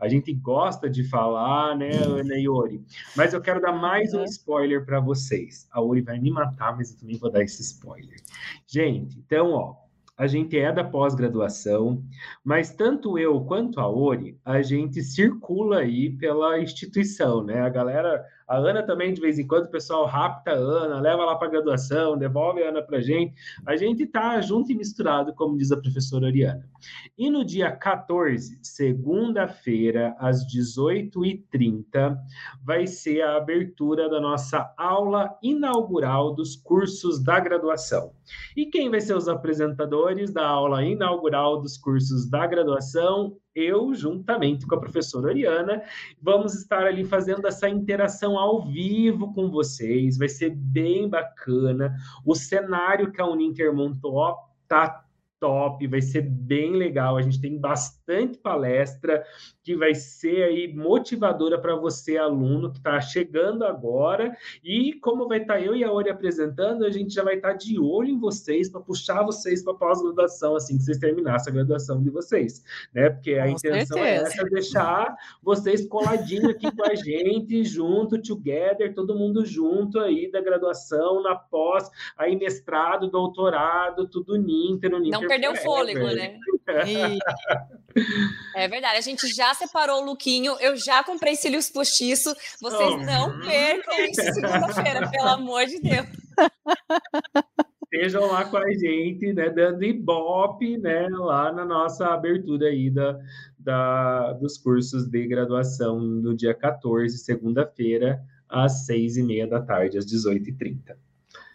A 0.00 0.08
gente 0.08 0.32
gosta 0.32 0.88
de 0.88 1.04
falar, 1.04 1.76
né, 1.76 1.90
Ana 2.04 2.38
e 2.38 2.48
Ori? 2.48 2.82
Mas 3.16 3.34
eu 3.34 3.40
quero 3.40 3.60
dar 3.60 3.72
mais 3.72 4.14
um 4.14 4.18
uhum. 4.18 4.24
spoiler 4.24 4.84
para 4.84 5.00
vocês. 5.00 5.68
A 5.72 5.80
Ori 5.80 6.00
vai 6.00 6.18
me 6.18 6.30
matar, 6.30 6.76
mas 6.76 6.92
eu 6.92 6.98
também 6.98 7.16
vou 7.16 7.30
dar 7.30 7.42
esse 7.42 7.62
spoiler. 7.62 8.16
Gente, 8.66 9.18
então, 9.18 9.52
ó, 9.52 9.76
a 10.16 10.26
gente 10.26 10.56
é 10.56 10.72
da 10.72 10.84
pós-graduação, 10.84 12.02
mas 12.44 12.72
tanto 12.72 13.18
eu 13.18 13.40
quanto 13.40 13.80
a 13.80 13.88
Ori, 13.88 14.38
a 14.44 14.62
gente 14.62 15.02
circula 15.02 15.78
aí 15.78 16.10
pela 16.10 16.60
instituição, 16.60 17.42
né? 17.42 17.60
A 17.60 17.68
galera 17.68 18.24
a 18.46 18.56
Ana 18.56 18.82
também, 18.82 19.12
de 19.12 19.20
vez 19.20 19.38
em 19.38 19.46
quando, 19.46 19.64
o 19.64 19.70
pessoal 19.70 20.06
rapta 20.06 20.52
a 20.52 20.54
Ana, 20.54 21.00
leva 21.00 21.24
lá 21.24 21.36
para 21.36 21.48
a 21.48 21.50
graduação, 21.50 22.16
devolve 22.16 22.62
a 22.62 22.68
Ana 22.68 22.82
para 22.82 22.98
a 22.98 23.00
gente. 23.00 23.34
A 23.66 23.76
gente 23.76 24.02
está 24.02 24.40
junto 24.40 24.70
e 24.70 24.74
misturado, 24.74 25.34
como 25.34 25.56
diz 25.56 25.72
a 25.72 25.80
professora 25.80 26.26
Oriana. 26.26 26.68
E 27.16 27.30
no 27.30 27.44
dia 27.44 27.70
14, 27.70 28.58
segunda-feira, 28.62 30.14
às 30.18 30.46
18h30, 30.46 32.18
vai 32.62 32.86
ser 32.86 33.22
a 33.22 33.36
abertura 33.36 34.08
da 34.08 34.20
nossa 34.20 34.72
aula 34.76 35.36
inaugural 35.42 36.34
dos 36.34 36.56
cursos 36.56 37.22
da 37.22 37.40
graduação. 37.40 38.12
E 38.56 38.66
quem 38.66 38.90
vai 38.90 39.00
ser 39.00 39.16
os 39.16 39.28
apresentadores 39.28 40.32
da 40.32 40.46
aula 40.46 40.84
inaugural 40.84 41.60
dos 41.60 41.78
cursos 41.78 42.28
da 42.28 42.46
graduação? 42.46 43.36
Eu, 43.54 43.94
juntamente 43.94 44.66
com 44.66 44.74
a 44.74 44.80
professora 44.80 45.28
Oriana, 45.28 45.82
vamos 46.20 46.54
estar 46.54 46.84
ali 46.86 47.04
fazendo 47.04 47.46
essa 47.46 47.68
interação 47.68 48.38
ao 48.38 48.64
vivo 48.64 49.32
com 49.32 49.50
vocês. 49.50 50.18
Vai 50.18 50.28
ser 50.28 50.50
bem 50.50 51.08
bacana. 51.08 51.94
O 52.24 52.34
cenário 52.34 53.12
que 53.12 53.20
a 53.20 53.26
Uninter 53.26 53.72
montou 53.72 54.36
tá 54.66 55.03
top, 55.44 55.86
vai 55.86 56.00
ser 56.00 56.22
bem 56.22 56.74
legal. 56.74 57.18
A 57.18 57.22
gente 57.22 57.38
tem 57.38 57.58
bastante 57.58 58.38
palestra 58.38 59.22
que 59.62 59.76
vai 59.76 59.94
ser 59.94 60.42
aí 60.44 60.74
motivadora 60.74 61.60
para 61.60 61.76
você, 61.76 62.16
aluno, 62.16 62.70
que 62.70 62.78
está 62.78 62.98
chegando 62.98 63.62
agora. 63.62 64.34
E 64.64 64.94
como 64.94 65.28
vai 65.28 65.42
estar 65.42 65.54
tá 65.54 65.60
eu 65.60 65.76
e 65.76 65.84
a 65.84 65.92
Ori 65.92 66.08
apresentando, 66.08 66.86
a 66.86 66.90
gente 66.90 67.12
já 67.12 67.22
vai 67.22 67.36
estar 67.36 67.50
tá 67.50 67.56
de 67.56 67.78
olho 67.78 68.08
em 68.08 68.18
vocês 68.18 68.70
para 68.70 68.80
puxar 68.80 69.22
vocês 69.22 69.62
para 69.62 69.74
pós-graduação, 69.74 70.56
assim 70.56 70.78
que 70.78 70.84
vocês 70.84 70.96
terminassem 70.96 71.52
a 71.52 71.56
graduação 71.56 72.02
de 72.02 72.08
vocês, 72.08 72.64
né? 72.94 73.10
Porque 73.10 73.34
a 73.34 73.44
com 73.44 73.50
intenção 73.50 73.98
é 73.98 74.02
certeza. 74.02 74.08
é 74.08 74.14
essa, 74.14 74.44
deixar 74.44 75.14
vocês 75.42 75.86
coladinhos 75.86 76.48
aqui 76.48 76.74
com 76.74 76.90
a 76.90 76.94
gente, 76.94 77.64
junto, 77.64 78.20
together, 78.20 78.94
todo 78.94 79.14
mundo 79.14 79.44
junto 79.44 80.00
aí 80.00 80.30
da 80.30 80.40
graduação, 80.40 81.22
na 81.22 81.34
pós, 81.34 81.90
aí 82.16 82.34
mestrado, 82.34 83.10
doutorado, 83.10 84.08
tudo 84.08 84.36
Ninter, 84.36 84.90
no 84.90 84.98
Ninter 84.98 85.33
perdeu 85.34 85.52
o 85.52 85.56
fôlego, 85.56 86.06
né? 86.06 86.38
É 88.56 88.68
verdade, 88.68 88.98
a 88.98 89.00
gente 89.00 89.26
já 89.28 89.52
separou 89.54 90.02
o 90.02 90.04
lookinho, 90.04 90.56
eu 90.60 90.76
já 90.76 91.04
comprei 91.04 91.36
cílios 91.36 91.70
postiços, 91.70 92.34
vocês 92.60 92.92
oh. 92.92 92.96
não 92.98 93.40
percam 93.40 94.04
isso 94.06 94.22
segunda-feira, 94.34 95.10
pelo 95.10 95.28
amor 95.28 95.66
de 95.66 95.80
Deus. 95.80 96.06
Estejam 97.84 98.26
lá 98.26 98.44
com 98.44 98.56
a 98.56 98.72
gente, 98.72 99.32
né, 99.32 99.50
dando 99.50 99.84
ibope, 99.84 100.76
né, 100.78 101.08
lá 101.10 101.52
na 101.52 101.64
nossa 101.64 102.08
abertura 102.08 102.66
aí 102.66 102.90
da, 102.90 103.20
da, 103.58 104.32
dos 104.32 104.58
cursos 104.58 105.06
de 105.06 105.26
graduação 105.26 106.00
no 106.00 106.34
dia 106.34 106.54
14, 106.54 107.16
segunda-feira, 107.18 108.20
às 108.48 108.86
seis 108.86 109.16
e 109.16 109.22
meia 109.22 109.46
da 109.46 109.60
tarde, 109.60 109.98
às 109.98 110.06
18h30. 110.06 110.96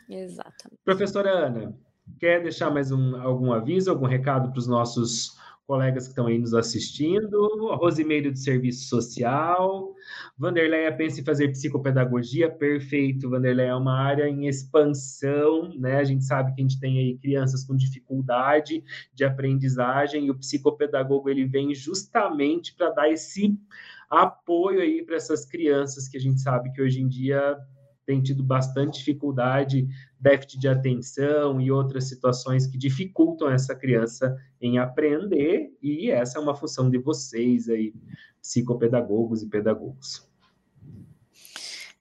Exatamente. 0.09 0.79
Professora 0.85 1.29
Ana, 1.29 1.75
Quer 2.17 2.41
deixar 2.41 2.69
mais 2.69 2.91
um, 2.91 3.15
algum 3.21 3.51
aviso, 3.51 3.89
algum 3.89 4.05
recado 4.05 4.49
para 4.51 4.59
os 4.59 4.67
nossos 4.67 5.37
colegas 5.69 6.05
que 6.05 6.13
estão 6.13 6.25
aí 6.25 6.39
nos 6.39 6.53
assistindo? 6.53 7.75
Rosimeiro 7.75 8.31
de 8.31 8.39
Serviço 8.39 8.89
Social. 8.89 9.93
Vanderleia 10.37 10.91
pensa 10.91 11.21
em 11.21 11.23
fazer 11.23 11.49
psicopedagogia. 11.49 12.49
Perfeito, 12.49 13.29
Vanderleia 13.29 13.69
é 13.69 13.75
uma 13.75 13.95
área 13.95 14.27
em 14.27 14.47
expansão, 14.47 15.71
né? 15.77 15.97
A 15.97 16.03
gente 16.03 16.23
sabe 16.23 16.55
que 16.55 16.61
a 16.61 16.63
gente 16.63 16.79
tem 16.79 16.97
aí 16.97 17.17
crianças 17.19 17.63
com 17.63 17.75
dificuldade 17.75 18.83
de 19.13 19.23
aprendizagem 19.23 20.25
e 20.25 20.31
o 20.31 20.35
psicopedagogo 20.35 21.29
ele 21.29 21.45
vem 21.45 21.75
justamente 21.75 22.73
para 22.75 22.89
dar 22.89 23.09
esse 23.09 23.55
apoio 24.09 24.81
aí 24.81 25.05
para 25.05 25.17
essas 25.17 25.45
crianças 25.45 26.07
que 26.07 26.17
a 26.17 26.19
gente 26.19 26.41
sabe 26.41 26.71
que 26.71 26.81
hoje 26.81 26.99
em 26.99 27.07
dia 27.07 27.55
tem 28.09 28.23
tido 28.23 28.41
bastante 28.41 28.97
dificuldade, 28.97 29.87
déficit 30.19 30.59
de 30.59 30.67
atenção 30.67 31.61
e 31.61 31.71
outras 31.71 32.05
situações 32.05 32.65
que 32.65 32.75
dificultam 32.75 33.47
essa 33.51 33.75
criança 33.75 34.35
em 34.59 34.79
aprender, 34.79 35.71
e 35.79 36.09
essa 36.09 36.39
é 36.39 36.41
uma 36.41 36.55
função 36.55 36.89
de 36.89 36.97
vocês 36.97 37.69
aí, 37.69 37.93
psicopedagogos 38.41 39.43
e 39.43 39.47
pedagogos. 39.47 40.27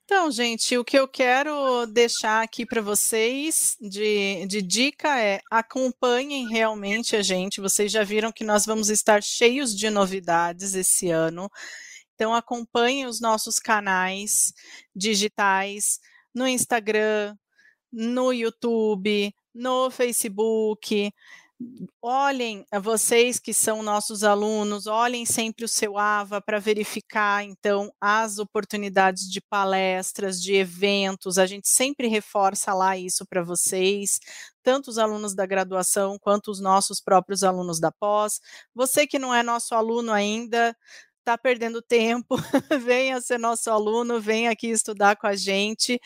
Então, 0.03 0.31
gente, 0.31 0.79
o 0.79 0.83
que 0.83 0.99
eu 0.99 1.07
quero 1.07 1.85
deixar 1.85 2.42
aqui 2.42 2.64
para 2.64 2.81
vocês 2.81 3.77
de, 3.79 4.47
de 4.47 4.62
dica 4.62 5.21
é 5.21 5.42
acompanhem 5.51 6.49
realmente 6.49 7.16
a 7.16 7.21
gente. 7.21 7.61
Vocês 7.61 7.92
já 7.92 8.03
viram 8.03 8.33
que 8.33 8.44
nós 8.44 8.64
vamos 8.64 8.88
estar 8.88 9.23
cheios 9.23 9.77
de 9.77 9.90
novidades 9.90 10.75
esse 10.75 11.11
ano. 11.11 11.51
Então, 12.18 12.35
acompanhem 12.35 13.07
os 13.07 13.20
nossos 13.20 13.61
canais 13.61 14.52
digitais 14.92 16.00
no 16.35 16.48
Instagram, 16.48 17.37
no 17.92 18.33
YouTube, 18.33 19.33
no 19.54 19.88
Facebook 19.88 21.12
olhem, 22.00 22.64
vocês 22.81 23.38
que 23.40 23.52
são 23.52 23.83
nossos 23.83 24.22
alunos, 24.22 24.87
olhem 24.87 25.26
sempre 25.26 25.64
o 25.64 25.68
seu 25.68 25.98
AVA 25.98 26.40
para 26.40 26.61
verificar, 26.61 27.42
então, 27.42 27.92
as 28.00 28.38
oportunidades 28.38 29.28
de 29.28 29.40
palestras, 29.40 30.40
de 30.40 30.54
eventos, 30.54 31.37
a 31.37 31.46
gente 31.46 31.68
sempre 31.68 32.07
reforça 32.07 32.72
lá 32.72 32.96
isso 32.96 33.26
para 33.26 33.42
vocês, 33.42 34.20
tanto 34.62 34.88
os 34.88 34.98
alunos 34.98 35.35
da 35.35 35.46
graduação 35.46 36.16
quanto 36.20 36.50
os 36.50 36.61
nossos 36.61 37.00
próprios 37.00 37.42
alunos 37.42 37.81
da 37.81 37.90
pós. 37.90 38.40
Você 38.74 39.07
que 39.07 39.18
não 39.18 39.35
é 39.35 39.42
nosso 39.42 39.74
aluno 39.74 40.12
ainda, 40.12 40.76
está 41.29 41.37
perdendo 41.37 41.83
tempo, 41.83 42.37
venha 42.81 43.21
ser 43.21 43.38
nosso 43.38 43.71
aluno, 43.71 44.19
venha 44.19 44.51
aqui 44.51 44.69
estudar 44.69 45.14
com 45.17 45.27
a 45.27 45.37
gente. 45.37 46.01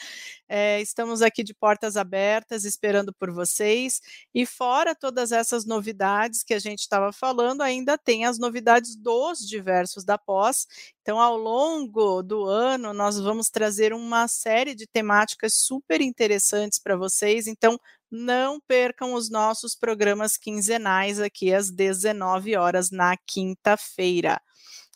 É, 0.48 0.80
estamos 0.80 1.22
aqui 1.22 1.44
de 1.44 1.54
portas 1.54 1.96
abertas, 1.96 2.64
esperando 2.64 3.14
por 3.14 3.30
vocês. 3.30 4.00
E 4.34 4.44
fora 4.44 4.96
todas 4.96 5.30
essas 5.30 5.64
novidades 5.64 6.42
que 6.42 6.52
a 6.52 6.58
gente 6.58 6.80
estava 6.80 7.12
falando, 7.12 7.62
ainda 7.62 7.96
tem 7.96 8.24
as 8.24 8.36
novidades 8.36 8.96
dos 8.96 9.38
diversos 9.46 10.04
da 10.04 10.18
pós. 10.18 10.66
Então, 11.02 11.20
ao 11.20 11.36
longo 11.36 12.20
do 12.20 12.44
ano, 12.44 12.92
nós 12.92 13.20
vamos 13.20 13.48
trazer 13.48 13.92
uma 13.92 14.26
série 14.26 14.74
de 14.74 14.88
temáticas 14.88 15.54
super 15.54 16.00
interessantes 16.00 16.80
para 16.80 16.96
vocês. 16.96 17.46
Então, 17.46 17.78
não 18.10 18.60
percam 18.60 19.14
os 19.14 19.30
nossos 19.30 19.76
programas 19.76 20.36
quinzenais 20.36 21.20
aqui 21.20 21.54
às 21.54 21.70
19 21.70 22.56
horas 22.56 22.90
na 22.90 23.16
quinta-feira. 23.16 24.40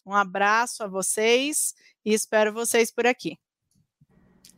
Um 0.07 0.15
abraço 0.15 0.85
a 0.85 0.87
vocês 0.87 1.75
e 2.05 2.15
espero 2.15 2.53
vocês 2.53 2.91
por 2.93 3.07
aqui. 3.07 3.39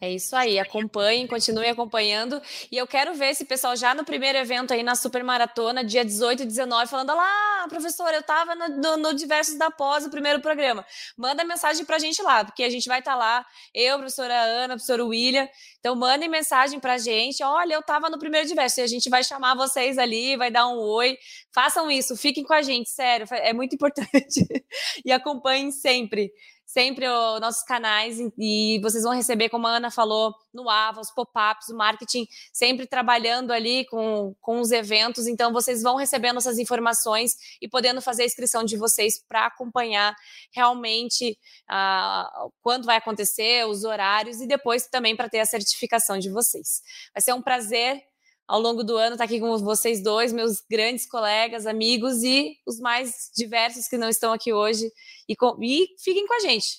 É 0.01 0.11
isso 0.13 0.37
aí, 0.37 0.61
acompanhem, 0.61 1.27
continuem 1.27 1.71
acompanhando. 1.71 2.41
E 2.71 2.77
eu 2.77 2.87
quero 2.87 3.15
ver 3.15 3.31
esse 3.31 3.45
pessoal 3.45 3.75
já 3.75 3.95
no 3.95 4.05
primeiro 4.05 4.39
evento 4.39 4.73
aí 4.73 4.83
na 4.83 4.95
Super 4.95 5.25
Maratona, 5.25 5.83
dia 5.83 6.05
18 6.05 6.45
e 6.45 6.47
19, 6.47 6.87
falando: 6.87 7.15
lá, 7.15 7.67
professor, 7.69 8.09
eu 8.15 8.21
estava 8.21 8.55
no, 8.55 8.69
no, 8.69 8.97
no, 8.97 9.15
Diversos 9.15 9.59
da 9.59 9.73
Pós, 9.73 10.07
o 10.07 10.11
primeiro 10.11 10.41
programa. 10.41 10.87
Manda 11.17 11.43
mensagem 11.43 11.85
para 11.85 11.97
a 11.97 11.99
gente 11.99 12.23
lá, 12.23 12.45
porque 12.45 12.63
a 12.63 12.71
gente 12.71 12.89
vai 12.89 13.01
estar 13.01 13.13
tá 13.13 13.17
lá, 13.17 13.47
eu, 13.75 13.99
professora 13.99 14.35
Ana, 14.35 14.75
a 14.75 14.77
professora 14.77 15.05
William. 15.05 15.49
Então, 15.81 15.97
mandem 15.97 16.29
mensagem 16.29 16.79
para 16.79 16.95
a 16.95 16.99
gente: 16.99 17.43
olha, 17.43 17.75
eu 17.75 17.81
estava 17.81 18.09
no 18.09 18.19
primeiro 18.19 18.47
Diverso. 18.47 18.81
E 18.81 18.83
a 18.85 18.87
gente 18.87 19.11
vai 19.11 19.25
chamar 19.25 19.57
vocês 19.57 19.99
ali, 19.99 20.37
vai 20.37 20.51
dar 20.51 20.69
um 20.69 20.79
oi. 20.79 21.19
Façam 21.53 21.91
isso, 21.91 22.17
fiquem 22.17 22.45
com 22.45 22.55
a 22.55 22.63
gente, 22.63 22.89
sério, 22.89 23.27
é 23.31 23.53
muito 23.53 23.75
importante. 23.75 24.47
e 25.05 25.11
acompanhem 25.11 25.73
sempre 25.73 26.31
sempre 26.69 27.09
os 27.09 27.41
nossos 27.41 27.63
canais 27.63 28.19
e 28.37 28.79
vocês 28.83 29.03
vão 29.03 29.15
receber, 29.15 29.49
como 29.49 29.67
a 29.67 29.77
Ana 29.77 29.91
falou, 29.91 30.35
no 30.53 30.69
AVA, 30.69 31.01
os 31.01 31.11
pop-ups, 31.11 31.71
o 31.71 31.77
marketing, 31.77 32.27
sempre 32.53 32.87
trabalhando 32.87 33.53
ali 33.53 33.87
com, 33.87 34.37
com 34.39 34.61
os 34.61 34.71
eventos. 34.71 35.27
Então, 35.27 35.51
vocês 35.51 35.83
vão 35.83 35.97
recebendo 35.97 36.37
essas 36.37 36.59
informações 36.59 37.33
e 37.63 37.67
podendo 37.67 38.03
fazer 38.03 38.25
a 38.25 38.27
inscrição 38.27 38.65
de 38.65 38.77
vocês 38.77 39.15
para 39.27 39.47
acompanhar 39.47 40.15
realmente 40.53 41.39
uh, 41.71 42.53
quando 42.61 42.85
vai 42.85 42.99
acontecer, 42.99 43.67
os 43.67 43.85
horários 43.85 44.39
e 44.43 44.47
depois 44.47 44.87
também 44.89 45.17
para 45.17 45.31
ter 45.31 45.41
a 45.41 45.47
certificação 45.47 46.19
de 46.19 46.29
vocês. 46.29 46.83
Vai 47.15 47.23
ser 47.23 47.33
um 47.33 47.41
prazer 47.41 48.03
ao 48.49 48.61
longo 48.61 48.83
do 48.83 48.97
ano 48.97 49.15
estar 49.15 49.19
tá 49.19 49.25
aqui 49.25 49.39
com 49.39 49.57
vocês 49.59 50.03
dois, 50.03 50.33
meus 50.33 50.63
grandes 50.69 51.07
colegas, 51.07 51.67
amigos 51.67 52.23
e 52.23 52.57
os 52.67 52.81
mais 52.81 53.31
diversos 53.37 53.87
que 53.87 53.99
não 53.99 54.09
estão 54.09 54.33
aqui 54.33 54.53
hoje. 54.53 54.91
E, 55.29 55.37
com, 55.37 55.63
e 55.63 55.89
fiquem 56.03 56.27
com 56.27 56.35
a 56.35 56.41
gente. 56.41 56.79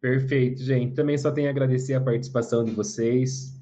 Perfeito, 0.00 0.62
gente. 0.62 0.94
Também 0.94 1.16
só 1.16 1.32
tenho 1.32 1.48
a 1.48 1.50
agradecer 1.50 1.94
a 1.94 2.00
participação 2.00 2.62
de 2.62 2.70
vocês 2.72 3.57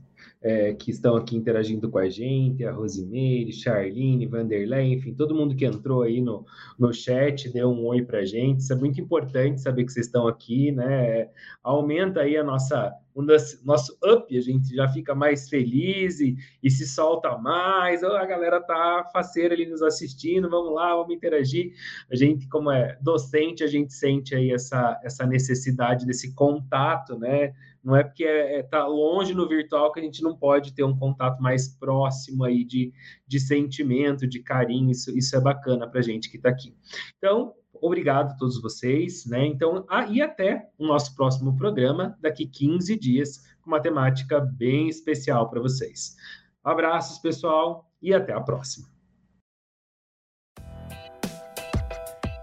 é, 0.47 0.73
que 0.75 0.93
estão 0.93 1.17
aqui 1.17 1.37
interagindo 1.37 1.91
com 1.91 1.99
a 1.99 2.09
gente, 2.09 2.65
a 2.65 2.71
Rosimeire, 2.71 3.53
Charline, 3.53 4.29
Vanderlei, 4.29 4.93
enfim, 4.93 5.13
todo 5.13 5.35
mundo 5.35 5.57
que 5.57 5.65
entrou 5.65 6.03
aí 6.03 6.21
no, 6.21 6.47
no 6.79 6.95
chat, 6.95 7.53
deu 7.53 7.69
um 7.69 7.85
oi 7.87 8.03
para 8.03 8.21
a 8.21 8.25
gente. 8.25 8.61
Isso 8.61 8.73
é 8.73 8.77
muito 8.77 9.01
importante 9.01 9.61
saber 9.61 9.85
que 9.85 9.93
vocês 9.93 10.07
estão 10.07 10.29
aqui, 10.29 10.71
né? 10.71 11.29
Aumenta 11.65 12.21
aí 12.21 12.37
a 12.37 12.45
nossa 12.45 12.95
o 13.13 13.23
nosso 13.65 13.97
up, 14.05 14.37
a 14.37 14.41
gente 14.43 14.77
já 14.77 14.87
fica 14.89 15.15
mais 15.15 15.49
feliz 15.49 16.21
e, 16.21 16.37
e 16.63 16.71
se 16.71 16.87
solta 16.87 17.37
mais. 17.39 18.03
Oh, 18.03 18.09
a 18.09 18.27
galera 18.27 18.61
tá 18.61 19.09
faceira 19.11 19.55
ali 19.55 19.65
nos 19.65 19.81
assistindo, 19.81 20.51
vamos 20.51 20.75
lá, 20.75 20.95
vamos 20.95 21.15
interagir. 21.15 21.73
A 22.13 22.15
gente, 22.15 22.47
como 22.49 22.71
é 22.71 22.99
docente, 23.01 23.65
a 23.65 23.67
gente 23.67 23.95
sente 23.95 24.35
aí 24.35 24.53
essa, 24.53 25.01
essa 25.03 25.27
necessidade 25.27 26.05
desse 26.05 26.35
contato, 26.35 27.19
né? 27.19 27.55
Não 27.87 27.94
é 27.94 28.03
porque 28.03 28.25
é, 28.25 28.59
é, 28.59 28.62
tá 28.64 28.85
longe 28.85 29.33
no 29.33 29.49
virtual 29.49 29.92
que 29.92 30.01
a 30.01 30.03
gente 30.03 30.20
não 30.20 30.37
pode 30.37 30.75
ter 30.75 30.83
um 30.83 30.99
contato 30.99 31.40
mais 31.40 31.68
próximo 31.68 32.42
aí 32.42 32.64
de, 32.64 32.92
de 33.25 33.38
sentimento, 33.38 34.27
de 34.27 34.40
carinho. 34.40 34.90
Isso, 34.90 35.16
isso 35.16 35.37
é 35.37 35.40
bacana 35.40 35.88
para 35.88 36.01
a 36.01 36.03
gente 36.03 36.29
que 36.29 36.37
está 36.37 36.49
aqui. 36.49 36.75
Então, 37.16 37.55
Obrigado 37.79 38.33
a 38.33 38.37
todos 38.37 38.61
vocês, 38.62 39.27
né? 39.27 39.44
Então, 39.46 39.85
ah, 39.90 40.07
e 40.07 40.22
até 40.22 40.70
o 40.79 40.87
nosso 40.87 41.14
próximo 41.14 41.55
programa, 41.59 42.16
daqui 42.22 42.46
15 42.46 42.99
dias, 42.99 43.44
com 43.61 43.68
uma 43.68 43.81
temática 43.81 44.40
bem 44.40 44.88
especial 44.88 45.51
para 45.51 45.61
vocês. 45.61 46.16
Abraços, 46.64 47.18
pessoal, 47.18 47.87
e 48.01 48.14
até 48.14 48.33
a 48.33 48.40
próxima. 48.40 48.88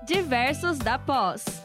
Diversos 0.05 0.77
da 0.77 0.99
Pós. 0.99 1.62